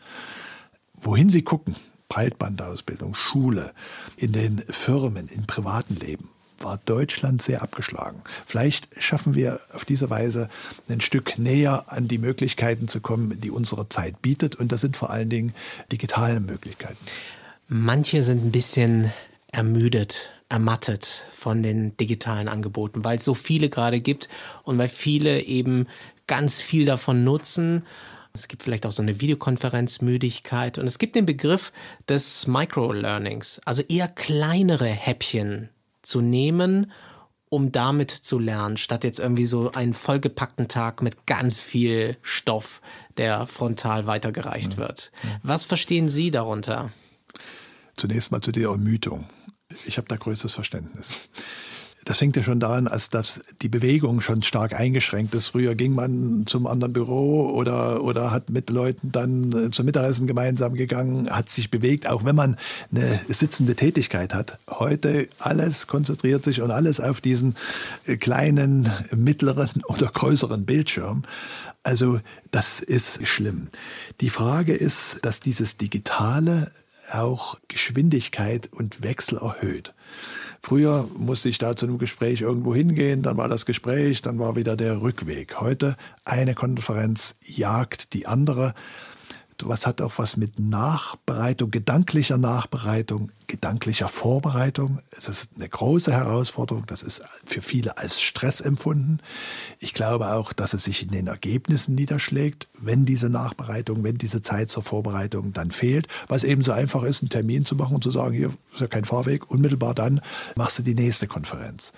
wohin 0.94 1.28
sie 1.28 1.42
gucken, 1.42 1.76
Breitbandausbildung, 2.08 3.14
Schule, 3.14 3.72
in 4.16 4.32
den 4.32 4.58
Firmen, 4.58 5.28
im 5.28 5.46
privaten 5.46 5.96
Leben, 5.96 6.28
war 6.62 6.78
Deutschland 6.84 7.42
sehr 7.42 7.62
abgeschlagen. 7.62 8.22
Vielleicht 8.46 8.88
schaffen 9.02 9.34
wir 9.34 9.60
auf 9.72 9.84
diese 9.84 10.10
Weise 10.10 10.48
ein 10.88 11.00
Stück 11.00 11.38
näher 11.38 11.84
an 11.88 12.08
die 12.08 12.18
Möglichkeiten 12.18 12.88
zu 12.88 13.00
kommen, 13.00 13.40
die 13.40 13.50
unsere 13.50 13.88
Zeit 13.88 14.22
bietet. 14.22 14.56
Und 14.56 14.72
das 14.72 14.80
sind 14.80 14.96
vor 14.96 15.10
allen 15.10 15.28
Dingen 15.28 15.54
digitale 15.90 16.40
Möglichkeiten. 16.40 16.98
Manche 17.68 18.22
sind 18.24 18.44
ein 18.44 18.52
bisschen 18.52 19.12
ermüdet, 19.50 20.30
ermattet 20.48 21.26
von 21.32 21.62
den 21.62 21.96
digitalen 21.96 22.48
Angeboten, 22.48 23.04
weil 23.04 23.18
es 23.18 23.24
so 23.24 23.34
viele 23.34 23.68
gerade 23.68 24.00
gibt 24.00 24.28
und 24.64 24.78
weil 24.78 24.88
viele 24.88 25.40
eben 25.42 25.86
ganz 26.26 26.60
viel 26.60 26.84
davon 26.84 27.24
nutzen. 27.24 27.84
Es 28.34 28.48
gibt 28.48 28.62
vielleicht 28.62 28.86
auch 28.86 28.92
so 28.92 29.02
eine 29.02 29.20
Videokonferenzmüdigkeit 29.20 30.78
und 30.78 30.86
es 30.86 30.98
gibt 30.98 31.16
den 31.16 31.26
Begriff 31.26 31.72
des 32.08 32.46
Microlearnings, 32.46 33.60
also 33.64 33.82
eher 33.82 34.08
kleinere 34.08 34.86
Häppchen 34.86 35.68
zu 36.02 36.20
nehmen, 36.20 36.92
um 37.48 37.70
damit 37.70 38.10
zu 38.10 38.38
lernen, 38.38 38.76
statt 38.76 39.04
jetzt 39.04 39.18
irgendwie 39.18 39.44
so 39.44 39.72
einen 39.72 39.94
vollgepackten 39.94 40.68
Tag 40.68 41.02
mit 41.02 41.26
ganz 41.26 41.60
viel 41.60 42.16
Stoff, 42.22 42.80
der 43.18 43.46
frontal 43.46 44.06
weitergereicht 44.06 44.72
ja. 44.72 44.78
wird. 44.78 45.12
Was 45.42 45.64
verstehen 45.64 46.08
Sie 46.08 46.30
darunter? 46.30 46.90
Zunächst 47.96 48.32
mal 48.32 48.40
zu 48.40 48.52
der 48.52 48.70
Ermüdung. 48.70 49.26
Ich 49.86 49.98
habe 49.98 50.08
da 50.08 50.16
größtes 50.16 50.52
Verständnis. 50.52 51.14
Das 52.04 52.18
fängt 52.18 52.34
ja 52.34 52.42
schon 52.42 52.58
daran, 52.58 52.88
als 52.88 53.10
dass 53.10 53.40
die 53.62 53.68
Bewegung 53.68 54.20
schon 54.20 54.42
stark 54.42 54.74
eingeschränkt 54.74 55.34
ist. 55.34 55.48
Früher 55.48 55.76
ging 55.76 55.94
man 55.94 56.44
zum 56.46 56.66
anderen 56.66 56.92
Büro 56.92 57.50
oder, 57.50 58.02
oder 58.02 58.32
hat 58.32 58.50
mit 58.50 58.70
Leuten 58.70 59.12
dann 59.12 59.52
äh, 59.52 59.70
zum 59.70 59.86
Mittagessen 59.86 60.26
gemeinsam 60.26 60.74
gegangen, 60.74 61.30
hat 61.30 61.48
sich 61.48 61.70
bewegt, 61.70 62.08
auch 62.08 62.24
wenn 62.24 62.34
man 62.34 62.56
eine 62.90 63.20
sitzende 63.28 63.76
Tätigkeit 63.76 64.34
hat. 64.34 64.58
Heute 64.68 65.28
alles 65.38 65.86
konzentriert 65.86 66.44
sich 66.44 66.60
und 66.60 66.72
alles 66.72 66.98
auf 66.98 67.20
diesen 67.20 67.54
äh, 68.06 68.16
kleinen, 68.16 68.90
mittleren 69.14 69.70
oder 69.86 70.06
größeren 70.06 70.64
Bildschirm. 70.64 71.22
Also 71.84 72.20
das 72.50 72.80
ist 72.80 73.26
schlimm. 73.26 73.68
Die 74.20 74.30
Frage 74.30 74.74
ist, 74.74 75.18
dass 75.22 75.40
dieses 75.40 75.76
Digitale 75.76 76.72
auch 77.12 77.58
Geschwindigkeit 77.68 78.68
und 78.72 79.02
Wechsel 79.02 79.38
erhöht. 79.38 79.94
Früher 80.64 81.08
musste 81.16 81.48
ich 81.48 81.58
da 81.58 81.74
zu 81.74 81.86
einem 81.86 81.98
Gespräch 81.98 82.40
irgendwo 82.40 82.72
hingehen, 82.72 83.22
dann 83.22 83.36
war 83.36 83.48
das 83.48 83.66
Gespräch, 83.66 84.22
dann 84.22 84.38
war 84.38 84.54
wieder 84.54 84.76
der 84.76 85.02
Rückweg. 85.02 85.60
Heute 85.60 85.96
eine 86.24 86.54
Konferenz 86.54 87.34
jagt 87.44 88.12
die 88.12 88.26
andere 88.28 88.74
was 89.62 89.86
hat 89.86 90.00
auch 90.00 90.14
was 90.16 90.36
mit 90.36 90.58
Nachbereitung, 90.58 91.70
gedanklicher 91.70 92.38
Nachbereitung, 92.38 93.30
gedanklicher 93.46 94.08
Vorbereitung. 94.08 95.00
Es 95.16 95.28
ist 95.28 95.50
eine 95.56 95.68
große 95.68 96.12
Herausforderung. 96.12 96.84
Das 96.86 97.02
ist 97.02 97.22
für 97.44 97.60
viele 97.60 97.98
als 97.98 98.20
Stress 98.20 98.60
empfunden. 98.60 99.18
Ich 99.78 99.94
glaube 99.94 100.32
auch, 100.32 100.52
dass 100.52 100.72
es 100.74 100.84
sich 100.84 101.02
in 101.02 101.10
den 101.10 101.26
Ergebnissen 101.26 101.94
niederschlägt, 101.94 102.68
wenn 102.78 103.04
diese 103.04 103.28
Nachbereitung, 103.28 104.04
wenn 104.04 104.16
diese 104.16 104.42
Zeit 104.42 104.70
zur 104.70 104.82
Vorbereitung 104.82 105.52
dann 105.52 105.70
fehlt, 105.70 106.08
was 106.28 106.44
eben 106.44 106.62
so 106.62 106.72
einfach 106.72 107.02
ist, 107.02 107.22
einen 107.22 107.30
Termin 107.30 107.64
zu 107.66 107.76
machen 107.76 107.94
und 107.94 108.02
zu 108.02 108.10
sagen, 108.10 108.34
hier 108.34 108.52
ist 108.72 108.80
ja 108.80 108.86
kein 108.86 109.04
Fahrweg, 109.04 109.50
unmittelbar 109.50 109.94
dann 109.94 110.20
machst 110.56 110.78
du 110.78 110.82
die 110.82 110.94
nächste 110.94 111.26
Konferenz. 111.26 111.92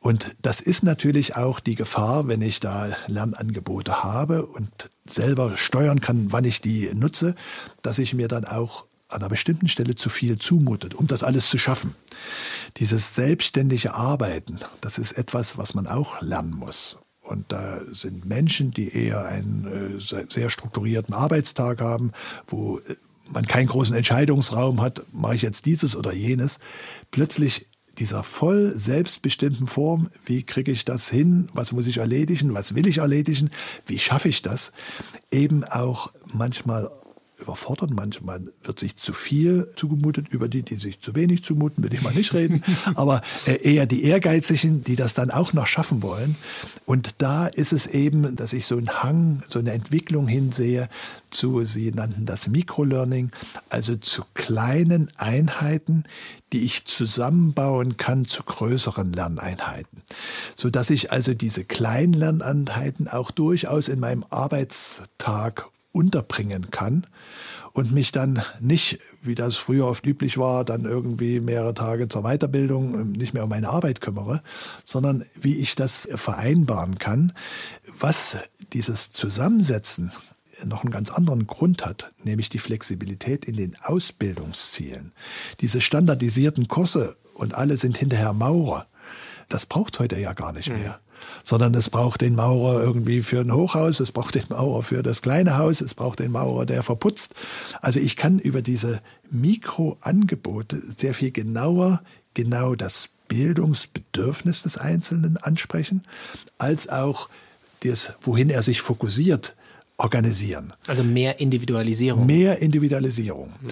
Und 0.00 0.36
das 0.42 0.60
ist 0.60 0.82
natürlich 0.82 1.36
auch 1.36 1.60
die 1.60 1.76
Gefahr, 1.76 2.28
wenn 2.28 2.42
ich 2.42 2.60
da 2.60 2.88
Lernangebote 3.06 4.02
habe 4.02 4.46
und 4.46 4.90
selber 5.10 5.56
steuern 5.56 6.00
kann, 6.00 6.32
wann 6.32 6.44
ich 6.44 6.60
die 6.60 6.90
nutze, 6.94 7.34
dass 7.82 7.98
ich 7.98 8.14
mir 8.14 8.28
dann 8.28 8.44
auch 8.44 8.86
an 9.08 9.20
einer 9.20 9.30
bestimmten 9.30 9.68
Stelle 9.68 9.94
zu 9.94 10.10
viel 10.10 10.38
zumutet, 10.38 10.94
um 10.94 11.06
das 11.06 11.22
alles 11.22 11.48
zu 11.48 11.58
schaffen. 11.58 11.94
Dieses 12.76 13.14
selbstständige 13.14 13.94
Arbeiten, 13.94 14.58
das 14.80 14.98
ist 14.98 15.12
etwas, 15.12 15.56
was 15.56 15.74
man 15.74 15.86
auch 15.86 16.20
lernen 16.20 16.54
muss. 16.54 16.98
Und 17.22 17.52
da 17.52 17.80
sind 17.90 18.24
Menschen, 18.24 18.70
die 18.70 18.94
eher 18.94 19.24
einen 19.26 19.98
äh, 19.98 20.00
sehr 20.00 20.50
strukturierten 20.50 21.14
Arbeitstag 21.14 21.80
haben, 21.80 22.12
wo 22.46 22.78
äh, 22.78 22.96
man 23.30 23.46
keinen 23.46 23.66
großen 23.66 23.94
Entscheidungsraum 23.94 24.80
hat, 24.80 25.04
mache 25.12 25.34
ich 25.34 25.42
jetzt 25.42 25.66
dieses 25.66 25.94
oder 25.94 26.14
jenes, 26.14 26.58
plötzlich 27.10 27.66
dieser 27.98 28.22
voll 28.22 28.72
selbstbestimmten 28.76 29.66
Form, 29.66 30.08
wie 30.24 30.42
kriege 30.42 30.72
ich 30.72 30.84
das 30.84 31.08
hin, 31.08 31.48
was 31.52 31.72
muss 31.72 31.86
ich 31.86 31.98
erledigen, 31.98 32.54
was 32.54 32.74
will 32.74 32.86
ich 32.86 32.98
erledigen, 32.98 33.50
wie 33.86 33.98
schaffe 33.98 34.28
ich 34.28 34.42
das, 34.42 34.72
eben 35.30 35.64
auch 35.64 36.12
manchmal 36.32 36.90
überfordert. 37.40 37.90
Manchmal 37.90 38.40
wird 38.62 38.78
sich 38.78 38.96
zu 38.96 39.12
viel 39.12 39.70
zugemutet. 39.76 40.28
Über 40.28 40.48
die, 40.48 40.62
die 40.62 40.76
sich 40.76 41.00
zu 41.00 41.14
wenig 41.14 41.42
zumuten, 41.44 41.82
will 41.84 41.92
ich 41.92 42.02
mal 42.02 42.14
nicht 42.14 42.34
reden. 42.34 42.62
Aber 42.94 43.22
äh, 43.46 43.74
eher 43.74 43.86
die 43.86 44.04
Ehrgeizigen, 44.04 44.82
die 44.84 44.96
das 44.96 45.14
dann 45.14 45.30
auch 45.30 45.52
noch 45.52 45.66
schaffen 45.66 46.02
wollen. 46.02 46.36
Und 46.84 47.16
da 47.18 47.46
ist 47.46 47.72
es 47.72 47.86
eben, 47.86 48.36
dass 48.36 48.52
ich 48.52 48.66
so 48.66 48.76
einen 48.76 49.02
Hang, 49.02 49.42
so 49.48 49.58
eine 49.58 49.72
Entwicklung 49.72 50.26
hinsehe 50.28 50.88
zu, 51.30 51.64
Sie 51.64 51.92
nannten 51.92 52.26
das 52.26 52.48
Microlearning, 52.48 53.30
also 53.68 53.96
zu 53.96 54.22
kleinen 54.34 55.10
Einheiten, 55.16 56.04
die 56.52 56.64
ich 56.64 56.86
zusammenbauen 56.86 57.96
kann 57.96 58.24
zu 58.24 58.42
größeren 58.42 59.12
Lerneinheiten. 59.12 60.02
So 60.56 60.70
dass 60.70 60.90
ich 60.90 61.12
also 61.12 61.34
diese 61.34 61.64
kleinen 61.64 62.14
Lerneinheiten 62.14 63.08
auch 63.08 63.30
durchaus 63.30 63.88
in 63.88 64.00
meinem 64.00 64.24
Arbeitstag 64.30 65.66
unterbringen 65.92 66.70
kann 66.70 67.06
und 67.72 67.92
mich 67.92 68.12
dann 68.12 68.42
nicht, 68.60 68.98
wie 69.22 69.34
das 69.34 69.56
früher 69.56 69.86
oft 69.86 70.06
üblich 70.06 70.38
war, 70.38 70.64
dann 70.64 70.84
irgendwie 70.84 71.40
mehrere 71.40 71.74
Tage 71.74 72.08
zur 72.08 72.22
Weiterbildung 72.22 72.94
ähm, 72.94 73.12
nicht 73.12 73.34
mehr 73.34 73.44
um 73.44 73.50
meine 73.50 73.68
Arbeit 73.68 74.00
kümmere, 74.00 74.42
sondern 74.84 75.24
wie 75.34 75.56
ich 75.58 75.74
das 75.74 76.08
vereinbaren 76.14 76.98
kann, 76.98 77.32
was 77.98 78.38
dieses 78.72 79.12
Zusammensetzen 79.12 80.10
noch 80.64 80.82
einen 80.82 80.92
ganz 80.92 81.10
anderen 81.10 81.46
Grund 81.46 81.86
hat, 81.86 82.12
nämlich 82.24 82.48
die 82.48 82.58
Flexibilität 82.58 83.44
in 83.44 83.56
den 83.56 83.76
Ausbildungszielen. 83.80 85.12
Diese 85.60 85.80
standardisierten 85.80 86.66
Kurse 86.66 87.16
und 87.34 87.54
alle 87.54 87.76
sind 87.76 87.96
hinterher 87.96 88.32
Maurer. 88.32 88.86
Das 89.48 89.66
braucht 89.66 89.98
heute 90.00 90.18
ja 90.18 90.32
gar 90.32 90.52
nicht 90.52 90.68
mhm. 90.68 90.80
mehr 90.80 91.00
sondern 91.44 91.74
es 91.74 91.90
braucht 91.90 92.20
den 92.20 92.34
Maurer 92.34 92.82
irgendwie 92.82 93.22
für 93.22 93.40
ein 93.40 93.52
Hochhaus, 93.52 94.00
es 94.00 94.12
braucht 94.12 94.34
den 94.34 94.46
Maurer 94.48 94.82
für 94.82 95.02
das 95.02 95.22
kleine 95.22 95.58
Haus, 95.58 95.80
es 95.80 95.94
braucht 95.94 96.18
den 96.18 96.32
Maurer, 96.32 96.66
der 96.66 96.82
verputzt. 96.82 97.34
Also 97.80 98.00
ich 98.00 98.16
kann 98.16 98.38
über 98.38 98.62
diese 98.62 99.00
Mikroangebote 99.30 100.80
sehr 100.80 101.14
viel 101.14 101.30
genauer 101.30 102.02
genau 102.34 102.74
das 102.74 103.10
Bildungsbedürfnis 103.28 104.62
des 104.62 104.78
Einzelnen 104.78 105.36
ansprechen, 105.36 106.02
als 106.56 106.88
auch 106.88 107.28
das, 107.80 108.14
wohin 108.22 108.50
er 108.50 108.62
sich 108.62 108.80
fokussiert, 108.80 109.54
organisieren. 109.98 110.72
Also 110.86 111.02
mehr 111.02 111.40
Individualisierung. 111.40 112.24
Mehr 112.24 112.62
Individualisierung. 112.62 113.48
Mhm. 113.60 113.70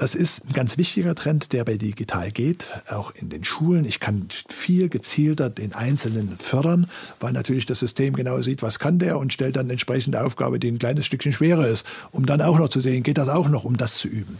Das 0.00 0.14
ist 0.14 0.46
ein 0.46 0.54
ganz 0.54 0.78
wichtiger 0.78 1.14
Trend, 1.14 1.52
der 1.52 1.62
bei 1.66 1.76
digital 1.76 2.30
geht, 2.30 2.72
auch 2.88 3.14
in 3.14 3.28
den 3.28 3.44
Schulen. 3.44 3.84
Ich 3.84 4.00
kann 4.00 4.28
viel 4.48 4.88
gezielter 4.88 5.50
den 5.50 5.74
Einzelnen 5.74 6.38
fördern, 6.38 6.88
weil 7.20 7.34
natürlich 7.34 7.66
das 7.66 7.80
System 7.80 8.16
genau 8.16 8.40
sieht, 8.40 8.62
was 8.62 8.78
kann 8.78 8.98
der 8.98 9.18
und 9.18 9.30
stellt 9.30 9.56
dann 9.56 9.68
entsprechende 9.68 10.24
Aufgabe, 10.24 10.58
die 10.58 10.68
ein 10.68 10.78
kleines 10.78 11.04
Stückchen 11.04 11.34
schwerer 11.34 11.68
ist, 11.68 11.84
um 12.12 12.24
dann 12.24 12.40
auch 12.40 12.58
noch 12.58 12.70
zu 12.70 12.80
sehen, 12.80 13.02
geht 13.02 13.18
das 13.18 13.28
auch 13.28 13.50
noch, 13.50 13.64
um 13.64 13.76
das 13.76 13.96
zu 13.96 14.08
üben. 14.08 14.38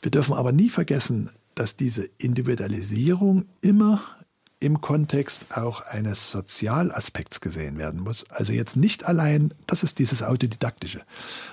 Wir 0.00 0.10
dürfen 0.10 0.32
aber 0.32 0.52
nie 0.52 0.70
vergessen, 0.70 1.28
dass 1.54 1.76
diese 1.76 2.08
Individualisierung 2.16 3.44
immer 3.60 4.00
im 4.60 4.80
Kontext 4.80 5.56
auch 5.56 5.82
eines 5.82 6.32
Sozialaspekts 6.32 7.40
gesehen 7.40 7.78
werden 7.78 8.00
muss. 8.00 8.28
Also 8.30 8.52
jetzt 8.52 8.76
nicht 8.76 9.06
allein, 9.06 9.54
das 9.68 9.84
ist 9.84 10.00
dieses 10.00 10.22
Autodidaktische, 10.22 11.02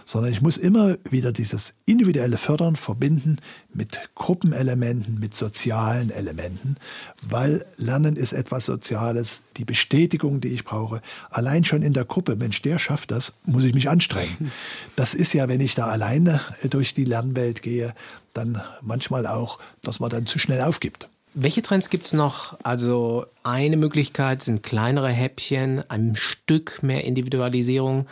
sondern 0.06 0.32
ich 0.32 0.41
muss 0.41 0.58
immer 0.58 0.96
wieder 1.10 1.32
dieses 1.32 1.76
individuelle 1.86 2.38
Fördern 2.38 2.76
verbinden 2.76 3.38
mit 3.74 4.10
Gruppenelementen, 4.15 5.20
mit 5.20 5.36
sozialen 5.36 6.10
Elementen, 6.10 6.78
weil 7.22 7.65
Lernen 7.78 8.15
ist 8.15 8.34
etwas 8.34 8.65
Soziales, 8.65 9.41
die 9.58 9.65
Bestätigung, 9.65 10.41
die 10.41 10.50
ich 10.50 10.63
brauche, 10.63 11.02
allein 11.30 11.63
schon 11.63 11.84
in 11.84 11.94
der 11.94 12.06
Gruppe, 12.06 12.36
Mensch, 12.36 12.63
der 12.63 12.80
schafft 12.80 13.12
das, 13.12 13.34
muss 13.46 13.65
ich 13.65 13.76
mich 13.76 13.88
anstrengen. 13.88 14.52
Das 14.96 15.13
ist 15.13 15.34
ja, 15.34 15.48
wenn 15.48 15.62
ich 15.62 15.76
da 15.76 15.88
alleine 15.88 16.41
durch 16.70 16.96
die 16.96 17.06
Lernwelt 17.06 17.62
gehe, 17.62 17.94
dann 18.34 18.62
manchmal 18.82 19.28
auch, 19.28 19.60
dass 19.84 20.00
man 20.00 20.10
dann 20.10 20.26
zu 20.26 20.39
schnell 20.39 20.62
aufgibt. 20.62 21.10
Welche 21.38 21.62
Trends 21.62 21.89
gibt 21.89 22.06
es 22.06 22.13
noch? 22.13 22.58
Also 22.63 23.26
eine 23.43 23.76
Möglichkeit 23.76 24.41
sind 24.41 24.63
kleinere 24.63 25.10
Häppchen, 25.10 25.84
ein 25.89 26.15
Stück 26.15 26.82
mehr 26.82 27.04
Individualisierung. 27.04 28.08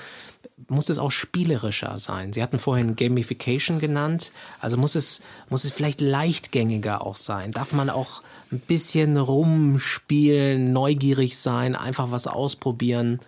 Muss 0.67 0.89
es 0.89 0.97
auch 0.97 1.09
spielerischer 1.11 1.97
sein? 1.99 2.33
Sie 2.33 2.43
hatten 2.43 2.59
vorhin 2.59 2.97
Gamification 2.97 3.79
genannt. 3.79 4.33
Also 4.59 4.75
muss 4.75 4.95
es, 4.95 5.21
muss 5.49 5.63
es 5.63 5.71
vielleicht 5.71 6.01
leichtgängiger 6.01 7.01
auch 7.01 7.15
sein? 7.15 7.51
Darf 7.51 7.71
man 7.71 7.89
auch 7.89 8.23
ein 8.51 8.59
bisschen 8.59 9.15
rumspielen, 9.15 10.73
neugierig 10.73 11.37
sein, 11.37 11.77
einfach 11.77 12.11
was 12.11 12.27
ausprobieren? 12.27 13.21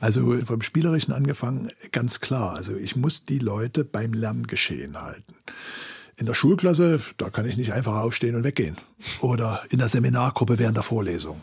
Also 0.00 0.34
vom 0.46 0.62
Spielerischen 0.62 1.12
angefangen, 1.12 1.70
ganz 1.92 2.20
klar. 2.20 2.54
Also 2.54 2.74
ich 2.74 2.96
muss 2.96 3.26
die 3.26 3.38
Leute 3.38 3.84
beim 3.84 4.14
Lerngeschehen 4.14 4.98
halten. 4.98 5.34
In 6.20 6.26
der 6.26 6.34
Schulklasse, 6.34 7.00
da 7.16 7.30
kann 7.30 7.48
ich 7.48 7.56
nicht 7.56 7.72
einfach 7.72 7.94
aufstehen 7.96 8.36
und 8.36 8.44
weggehen. 8.44 8.76
Oder 9.22 9.62
in 9.70 9.78
der 9.78 9.88
Seminargruppe 9.88 10.58
während 10.58 10.76
der 10.76 10.84
Vorlesung. 10.84 11.40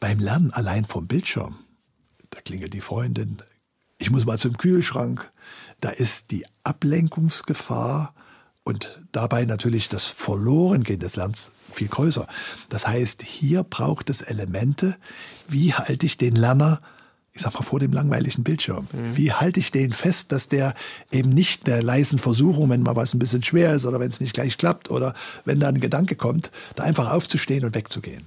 Beim 0.00 0.18
Lernen 0.18 0.52
allein 0.52 0.84
vom 0.84 1.06
Bildschirm, 1.06 1.56
da 2.28 2.42
klingelt 2.42 2.74
die 2.74 2.82
Freundin, 2.82 3.38
ich 3.96 4.10
muss 4.10 4.26
mal 4.26 4.38
zum 4.38 4.58
Kühlschrank, 4.58 5.32
da 5.80 5.88
ist 5.88 6.30
die 6.30 6.44
Ablenkungsgefahr 6.62 8.12
und 8.64 9.00
dabei 9.12 9.46
natürlich 9.46 9.88
das 9.88 10.04
Verlorengehen 10.04 11.00
des 11.00 11.16
Lernens 11.16 11.50
viel 11.72 11.88
größer. 11.88 12.26
Das 12.68 12.86
heißt, 12.86 13.22
hier 13.22 13.62
braucht 13.62 14.10
es 14.10 14.20
Elemente, 14.20 14.98
wie 15.48 15.72
halte 15.72 16.04
ich 16.04 16.18
den 16.18 16.36
Lerner 16.36 16.82
ich 17.36 17.42
sag 17.42 17.52
mal, 17.52 17.62
vor 17.62 17.78
dem 17.78 17.92
langweiligen 17.92 18.42
Bildschirm. 18.42 18.88
Mhm. 18.92 19.16
Wie 19.16 19.30
halte 19.30 19.60
ich 19.60 19.70
den 19.70 19.92
fest, 19.92 20.32
dass 20.32 20.48
der 20.48 20.74
eben 21.12 21.28
nicht 21.28 21.66
der 21.66 21.82
leisen 21.82 22.18
Versuchung, 22.18 22.70
wenn 22.70 22.82
mal 22.82 22.96
was 22.96 23.12
ein 23.14 23.18
bisschen 23.18 23.42
schwer 23.42 23.74
ist 23.74 23.84
oder 23.84 24.00
wenn 24.00 24.10
es 24.10 24.20
nicht 24.20 24.32
gleich 24.32 24.56
klappt 24.56 24.90
oder 24.90 25.12
wenn 25.44 25.60
da 25.60 25.68
ein 25.68 25.80
Gedanke 25.80 26.16
kommt, 26.16 26.50
da 26.76 26.84
einfach 26.84 27.12
aufzustehen 27.12 27.64
und 27.64 27.74
wegzugehen. 27.74 28.24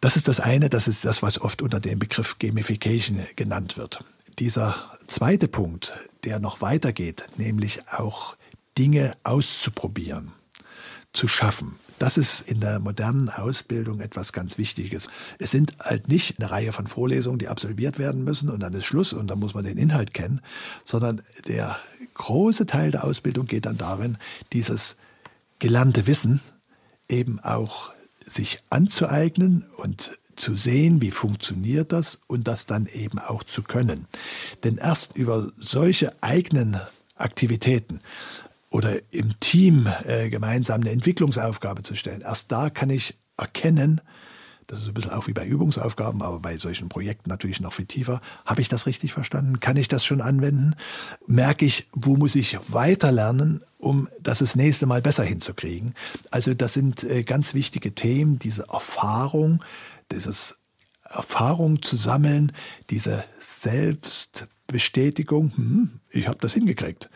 Das 0.00 0.16
ist 0.16 0.28
das 0.28 0.38
eine, 0.38 0.70
das 0.70 0.86
ist 0.86 1.04
das, 1.04 1.20
was 1.20 1.40
oft 1.40 1.62
unter 1.62 1.80
dem 1.80 1.98
Begriff 1.98 2.38
Gamification 2.38 3.26
genannt 3.34 3.76
wird. 3.76 4.04
Dieser 4.38 4.76
zweite 5.08 5.48
Punkt, 5.48 5.94
der 6.24 6.38
noch 6.38 6.60
weitergeht, 6.60 7.24
nämlich 7.36 7.80
auch 7.90 8.36
Dinge 8.78 9.14
auszuprobieren, 9.24 10.30
zu 11.12 11.26
schaffen, 11.26 11.74
das 12.00 12.16
ist 12.16 12.40
in 12.40 12.60
der 12.60 12.80
modernen 12.80 13.28
Ausbildung 13.28 14.00
etwas 14.00 14.32
ganz 14.32 14.56
Wichtiges. 14.56 15.08
Es 15.38 15.50
sind 15.50 15.74
halt 15.80 16.08
nicht 16.08 16.40
eine 16.40 16.50
Reihe 16.50 16.72
von 16.72 16.86
Vorlesungen, 16.86 17.38
die 17.38 17.48
absolviert 17.48 17.98
werden 17.98 18.24
müssen 18.24 18.48
und 18.48 18.60
dann 18.60 18.72
ist 18.72 18.86
Schluss 18.86 19.12
und 19.12 19.28
dann 19.28 19.38
muss 19.38 19.52
man 19.52 19.64
den 19.64 19.76
Inhalt 19.76 20.14
kennen, 20.14 20.40
sondern 20.82 21.20
der 21.46 21.76
große 22.14 22.64
Teil 22.64 22.90
der 22.90 23.04
Ausbildung 23.04 23.46
geht 23.46 23.66
dann 23.66 23.76
darin, 23.76 24.16
dieses 24.54 24.96
gelernte 25.58 26.06
Wissen 26.06 26.40
eben 27.06 27.38
auch 27.38 27.92
sich 28.24 28.60
anzueignen 28.70 29.66
und 29.76 30.18
zu 30.36 30.56
sehen, 30.56 31.02
wie 31.02 31.10
funktioniert 31.10 31.92
das 31.92 32.18
und 32.28 32.48
das 32.48 32.64
dann 32.64 32.86
eben 32.86 33.18
auch 33.18 33.44
zu 33.44 33.62
können. 33.62 34.06
Denn 34.64 34.78
erst 34.78 35.18
über 35.18 35.52
solche 35.58 36.14
eigenen 36.22 36.80
Aktivitäten 37.14 37.98
oder 38.70 39.00
im 39.12 39.38
Team 39.40 39.88
äh, 40.04 40.30
gemeinsam 40.30 40.80
eine 40.80 40.90
Entwicklungsaufgabe 40.90 41.82
zu 41.82 41.96
stellen. 41.96 42.22
Erst 42.22 42.52
da 42.52 42.70
kann 42.70 42.90
ich 42.90 43.18
erkennen, 43.36 44.00
das 44.70 44.82
ist 44.82 44.88
ein 44.88 44.94
bisschen 44.94 45.10
auch 45.10 45.26
wie 45.26 45.32
bei 45.32 45.44
Übungsaufgaben, 45.44 46.22
aber 46.22 46.38
bei 46.38 46.56
solchen 46.56 46.88
Projekten 46.88 47.28
natürlich 47.28 47.60
noch 47.60 47.72
viel 47.72 47.86
tiefer. 47.86 48.20
Habe 48.46 48.60
ich 48.60 48.68
das 48.68 48.86
richtig 48.86 49.12
verstanden? 49.12 49.58
Kann 49.58 49.76
ich 49.76 49.88
das 49.88 50.04
schon 50.04 50.20
anwenden? 50.20 50.76
Merke 51.26 51.64
ich, 51.64 51.88
wo 51.92 52.16
muss 52.16 52.36
ich 52.36 52.56
weiter 52.68 53.10
lernen, 53.10 53.64
um 53.78 54.08
das 54.20 54.38
das 54.38 54.54
nächste 54.54 54.86
Mal 54.86 55.02
besser 55.02 55.24
hinzukriegen? 55.24 55.94
Also 56.30 56.54
das 56.54 56.74
sind 56.74 57.02
äh, 57.02 57.24
ganz 57.24 57.52
wichtige 57.52 57.96
Themen, 57.96 58.38
diese 58.38 58.68
Erfahrung, 58.72 59.64
dieses 60.12 60.60
Erfahrung 61.02 61.82
zu 61.82 61.96
sammeln, 61.96 62.52
diese 62.90 63.24
Selbstbestätigung, 64.70 65.52
hm, 65.56 65.90
ich 66.10 66.28
habe 66.28 66.38
das 66.40 66.54
hingekriegt, 66.54 67.10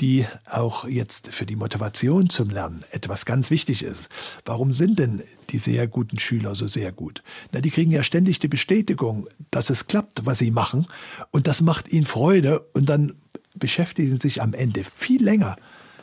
die 0.00 0.26
auch 0.50 0.86
jetzt 0.88 1.32
für 1.32 1.46
die 1.46 1.54
Motivation 1.54 2.28
zum 2.30 2.50
Lernen 2.50 2.84
etwas 2.90 3.24
ganz 3.24 3.50
wichtig 3.50 3.84
ist. 3.84 4.08
Warum 4.44 4.72
sind 4.72 4.98
denn 4.98 5.22
die 5.50 5.58
sehr 5.58 5.86
guten 5.86 6.18
Schüler 6.18 6.54
so 6.56 6.66
sehr 6.66 6.90
gut? 6.90 7.22
Na, 7.52 7.60
die 7.60 7.70
kriegen 7.70 7.92
ja 7.92 8.02
ständig 8.02 8.40
die 8.40 8.48
Bestätigung, 8.48 9.28
dass 9.52 9.70
es 9.70 9.86
klappt, 9.86 10.26
was 10.26 10.38
sie 10.38 10.50
machen, 10.50 10.86
und 11.30 11.46
das 11.46 11.60
macht 11.60 11.92
ihnen 11.92 12.06
Freude, 12.06 12.60
und 12.72 12.88
dann 12.88 13.14
beschäftigen 13.54 14.12
sie 14.12 14.28
sich 14.28 14.42
am 14.42 14.52
Ende 14.52 14.82
viel 14.82 15.22
länger 15.22 15.56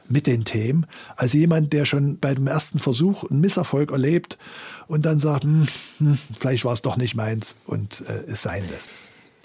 mit 0.08 0.26
den 0.26 0.46
Themen, 0.46 0.86
als 1.18 1.34
jemand, 1.34 1.74
der 1.74 1.86
schon 1.86 2.20
bei 2.20 2.34
dem 2.34 2.48
ersten 2.48 2.80
Versuch 2.80 3.30
einen 3.30 3.42
Misserfolg 3.42 3.92
erlebt 3.92 4.38
und 4.88 5.06
dann 5.06 5.20
sagt, 5.20 5.44
hm, 5.44 5.68
hm, 6.00 6.18
vielleicht 6.40 6.66
war 6.66 6.74
es 6.74 6.82
doch 6.82 6.96
nicht 6.96 7.16
meins 7.16 7.58
und 7.66 8.02
äh, 8.08 8.24
es 8.28 8.42
sein 8.42 8.64
lässt. 8.70 8.90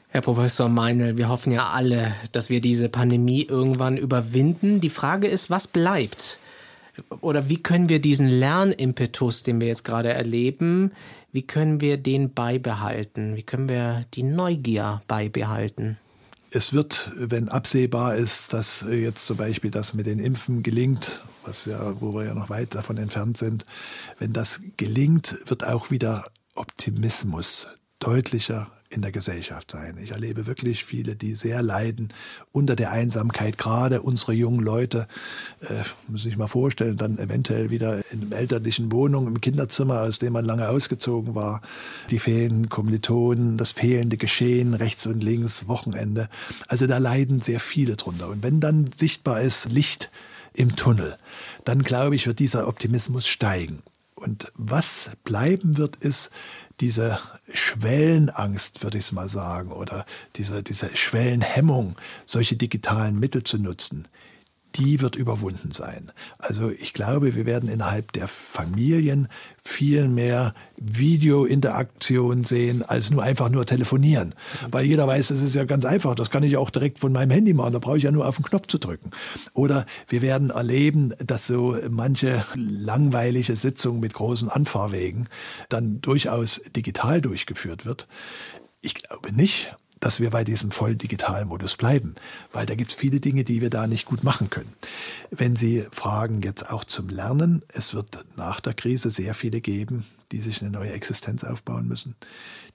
Herr 0.08 0.22
Professor 0.22 0.68
Meinl, 0.68 1.16
wir 1.16 1.28
hoffen 1.28 1.52
ja 1.52 1.68
alle, 1.68 2.14
dass 2.32 2.50
wir 2.50 2.60
diese 2.60 2.88
Pandemie 2.88 3.42
irgendwann 3.42 3.96
überwinden. 3.96 4.80
Die 4.80 4.90
Frage 4.90 5.26
ist, 5.26 5.50
was 5.50 5.66
bleibt? 5.66 6.38
oder 7.20 7.48
wie 7.48 7.62
können 7.62 7.88
wir 7.88 8.00
diesen 8.00 8.28
Lernimpetus, 8.28 9.42
den 9.42 9.60
wir 9.60 9.68
jetzt 9.68 9.84
gerade 9.84 10.12
erleben, 10.12 10.92
wie 11.32 11.42
können 11.42 11.80
wir 11.80 11.96
den 11.98 12.32
beibehalten? 12.32 13.36
Wie 13.36 13.42
können 13.42 13.68
wir 13.68 14.06
die 14.14 14.22
Neugier 14.22 15.02
beibehalten? 15.06 15.98
Es 16.50 16.72
wird, 16.72 17.12
wenn 17.14 17.50
absehbar 17.50 18.16
ist, 18.16 18.54
dass 18.54 18.84
jetzt 18.90 19.26
zum 19.26 19.36
Beispiel 19.36 19.70
das 19.70 19.92
mit 19.92 20.06
den 20.06 20.18
Impfen 20.18 20.62
gelingt, 20.62 21.22
was 21.44 21.66
ja, 21.66 22.00
wo 22.00 22.14
wir 22.14 22.24
ja 22.24 22.34
noch 22.34 22.48
weit 22.48 22.74
davon 22.74 22.96
entfernt 22.96 23.36
sind, 23.36 23.66
wenn 24.18 24.32
das 24.32 24.62
gelingt, 24.78 25.36
wird 25.46 25.64
auch 25.64 25.90
wieder 25.90 26.24
Optimismus 26.54 27.68
deutlicher 27.98 28.70
in 28.90 29.02
der 29.02 29.12
Gesellschaft 29.12 29.70
sein. 29.70 29.98
Ich 30.02 30.12
erlebe 30.12 30.46
wirklich 30.46 30.84
viele, 30.84 31.14
die 31.14 31.34
sehr 31.34 31.62
leiden 31.62 32.12
unter 32.52 32.74
der 32.74 32.90
Einsamkeit, 32.90 33.58
gerade 33.58 34.00
unsere 34.02 34.32
jungen 34.32 34.60
Leute, 34.60 35.06
äh, 35.60 35.82
muss 36.08 36.24
ich 36.26 36.36
mal 36.36 36.48
vorstellen, 36.48 36.96
dann 36.96 37.18
eventuell 37.18 37.70
wieder 37.70 38.00
in 38.10 38.24
einer 38.24 38.36
elterlichen 38.36 38.90
Wohnung 38.90 39.26
im 39.26 39.40
Kinderzimmer, 39.40 40.00
aus 40.00 40.18
dem 40.18 40.32
man 40.32 40.44
lange 40.44 40.68
ausgezogen 40.68 41.34
war, 41.34 41.60
die 42.10 42.18
fehlenden 42.18 42.68
Kommilitonen, 42.68 43.58
das 43.58 43.72
fehlende 43.72 44.16
Geschehen 44.16 44.74
rechts 44.74 45.06
und 45.06 45.22
links, 45.22 45.68
Wochenende. 45.68 46.28
Also 46.66 46.86
da 46.86 46.98
leiden 46.98 47.40
sehr 47.40 47.60
viele 47.60 47.96
drunter. 47.96 48.28
Und 48.28 48.42
wenn 48.42 48.60
dann 48.60 48.90
sichtbar 48.96 49.40
ist 49.42 49.70
Licht 49.70 50.10
im 50.54 50.76
Tunnel, 50.76 51.18
dann 51.64 51.82
glaube 51.82 52.16
ich, 52.16 52.26
wird 52.26 52.38
dieser 52.38 52.68
Optimismus 52.68 53.26
steigen. 53.26 53.82
Und 54.14 54.50
was 54.56 55.10
bleiben 55.22 55.76
wird, 55.76 55.96
ist 55.96 56.30
diese 56.80 57.18
Schwellenangst, 57.52 58.82
würde 58.82 58.98
ich 58.98 59.04
es 59.06 59.12
mal 59.12 59.28
sagen, 59.28 59.72
oder 59.72 60.06
diese, 60.36 60.62
diese 60.62 60.96
Schwellenhemmung, 60.96 61.96
solche 62.26 62.56
digitalen 62.56 63.18
Mittel 63.18 63.42
zu 63.42 63.58
nutzen, 63.58 64.06
die 64.78 65.00
wird 65.00 65.16
überwunden 65.16 65.72
sein. 65.72 66.12
Also 66.38 66.70
ich 66.70 66.92
glaube, 66.92 67.34
wir 67.34 67.46
werden 67.46 67.68
innerhalb 67.68 68.12
der 68.12 68.28
Familien 68.28 69.28
viel 69.62 70.08
mehr 70.08 70.54
Videointeraktion 70.76 72.44
sehen, 72.44 72.82
als 72.82 73.10
nur 73.10 73.22
einfach 73.22 73.48
nur 73.48 73.66
telefonieren. 73.66 74.34
Weil 74.70 74.86
jeder 74.86 75.06
weiß, 75.06 75.30
es 75.30 75.42
ist 75.42 75.54
ja 75.54 75.64
ganz 75.64 75.84
einfach, 75.84 76.14
das 76.14 76.30
kann 76.30 76.42
ich 76.42 76.56
auch 76.56 76.70
direkt 76.70 76.98
von 77.00 77.12
meinem 77.12 77.30
Handy 77.30 77.54
machen, 77.54 77.72
da 77.72 77.78
brauche 77.78 77.98
ich 77.98 78.04
ja 78.04 78.12
nur 78.12 78.26
auf 78.26 78.36
den 78.36 78.44
Knopf 78.44 78.68
zu 78.68 78.78
drücken. 78.78 79.10
Oder 79.52 79.84
wir 80.08 80.22
werden 80.22 80.50
erleben, 80.50 81.12
dass 81.18 81.46
so 81.46 81.76
manche 81.90 82.44
langweilige 82.54 83.56
Sitzung 83.56 84.00
mit 84.00 84.14
großen 84.14 84.48
Anfahrwegen 84.48 85.28
dann 85.68 86.00
durchaus 86.00 86.60
digital 86.74 87.20
durchgeführt 87.20 87.84
wird. 87.84 88.06
Ich 88.80 88.94
glaube 88.94 89.32
nicht, 89.34 89.74
dass 90.00 90.20
wir 90.20 90.30
bei 90.30 90.44
diesem 90.44 90.70
voll 90.70 90.94
digitalen 90.94 91.48
Modus 91.48 91.76
bleiben, 91.76 92.14
weil 92.52 92.66
da 92.66 92.74
gibt 92.74 92.92
es 92.92 92.96
viele 92.96 93.20
Dinge, 93.20 93.44
die 93.44 93.60
wir 93.60 93.70
da 93.70 93.86
nicht 93.86 94.06
gut 94.06 94.24
machen 94.24 94.50
können. 94.50 94.72
Wenn 95.30 95.56
Sie 95.56 95.86
fragen 95.90 96.42
jetzt 96.42 96.70
auch 96.70 96.84
zum 96.84 97.08
Lernen, 97.08 97.62
es 97.68 97.94
wird 97.94 98.24
nach 98.36 98.60
der 98.60 98.74
Krise 98.74 99.10
sehr 99.10 99.34
viele 99.34 99.60
geben, 99.60 100.04
die 100.32 100.40
sich 100.40 100.60
eine 100.60 100.70
neue 100.70 100.92
Existenz 100.92 101.44
aufbauen 101.44 101.88
müssen, 101.88 102.14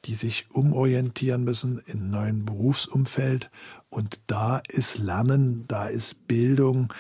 die 0.06 0.16
sich 0.16 0.46
umorientieren 0.52 1.44
müssen 1.44 1.82
in 1.86 2.00
einem 2.00 2.12
neuen 2.12 2.46
Berufsumfeld. 2.46 3.50
Und 3.90 4.20
da 4.28 4.62
ist 4.68 4.98
Lernen, 4.98 5.66
da 5.68 5.88
ist 5.88 6.28
Bildung, 6.28 6.92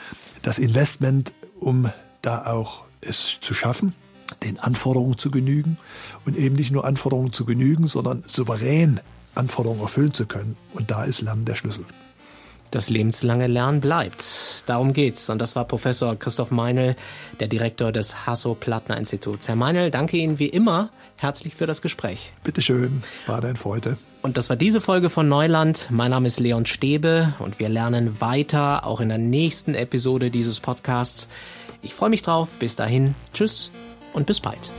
das 0.41 0.59
Investment, 0.59 1.33
um 1.59 1.89
da 2.21 2.45
auch 2.45 2.85
es 3.01 3.39
zu 3.41 3.53
schaffen, 3.53 3.93
den 4.43 4.59
Anforderungen 4.59 5.17
zu 5.17 5.31
genügen 5.31 5.77
und 6.25 6.37
eben 6.37 6.55
nicht 6.55 6.71
nur 6.71 6.85
Anforderungen 6.85 7.33
zu 7.33 7.45
genügen, 7.45 7.87
sondern 7.87 8.23
souverän 8.25 8.99
Anforderungen 9.35 9.81
erfüllen 9.81 10.13
zu 10.13 10.25
können. 10.25 10.55
Und 10.73 10.91
da 10.91 11.03
ist 11.03 11.21
Lernen 11.21 11.45
der 11.45 11.55
Schlüssel. 11.55 11.85
Das 12.71 12.89
lebenslange 12.89 13.45
Lernen 13.45 13.81
bleibt. 13.81 14.63
Darum 14.65 14.93
geht's. 14.93 15.29
Und 15.29 15.39
das 15.39 15.55
war 15.55 15.65
Professor 15.65 16.15
Christoph 16.17 16.49
Meinl, 16.49 16.95
der 17.39 17.47
Direktor 17.47 17.91
des 17.91 18.25
Hasso-Plattner-Instituts. 18.25 19.47
Herr 19.47 19.55
Meinl, 19.55 19.91
danke 19.91 20.17
Ihnen 20.17 20.39
wie 20.39 20.47
immer 20.47 20.89
herzlich 21.17 21.55
für 21.55 21.67
das 21.67 21.81
Gespräch. 21.81 22.33
Bitteschön, 22.43 23.03
war 23.27 23.41
dein 23.41 23.55
Freude. 23.55 23.97
Und 24.23 24.37
das 24.37 24.49
war 24.49 24.55
diese 24.55 24.81
Folge 24.81 25.09
von 25.09 25.29
Neuland. 25.29 25.87
Mein 25.89 26.11
Name 26.11 26.27
ist 26.27 26.39
Leon 26.39 26.65
Stäbe 26.65 27.33
und 27.39 27.59
wir 27.59 27.69
lernen 27.69 28.19
weiter, 28.21 28.85
auch 28.85 29.01
in 29.01 29.09
der 29.09 29.17
nächsten 29.17 29.75
Episode 29.75 30.31
dieses 30.31 30.59
Podcasts. 30.59 31.29
Ich 31.81 31.93
freue 31.93 32.09
mich 32.09 32.21
drauf. 32.23 32.49
Bis 32.59 32.75
dahin. 32.75 33.15
Tschüss 33.33 33.71
und 34.13 34.25
bis 34.25 34.39
bald. 34.39 34.71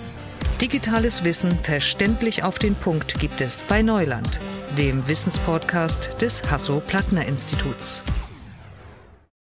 Digitales 0.64 1.24
Wissen 1.24 1.58
verständlich 1.58 2.42
auf 2.42 2.58
den 2.58 2.74
Punkt 2.74 3.20
gibt 3.20 3.42
es 3.42 3.64
bei 3.64 3.82
Neuland, 3.82 4.40
dem 4.78 5.06
Wissenspodcast 5.06 6.22
des 6.22 6.50
Hasso-Plattner-Instituts. 6.50 8.02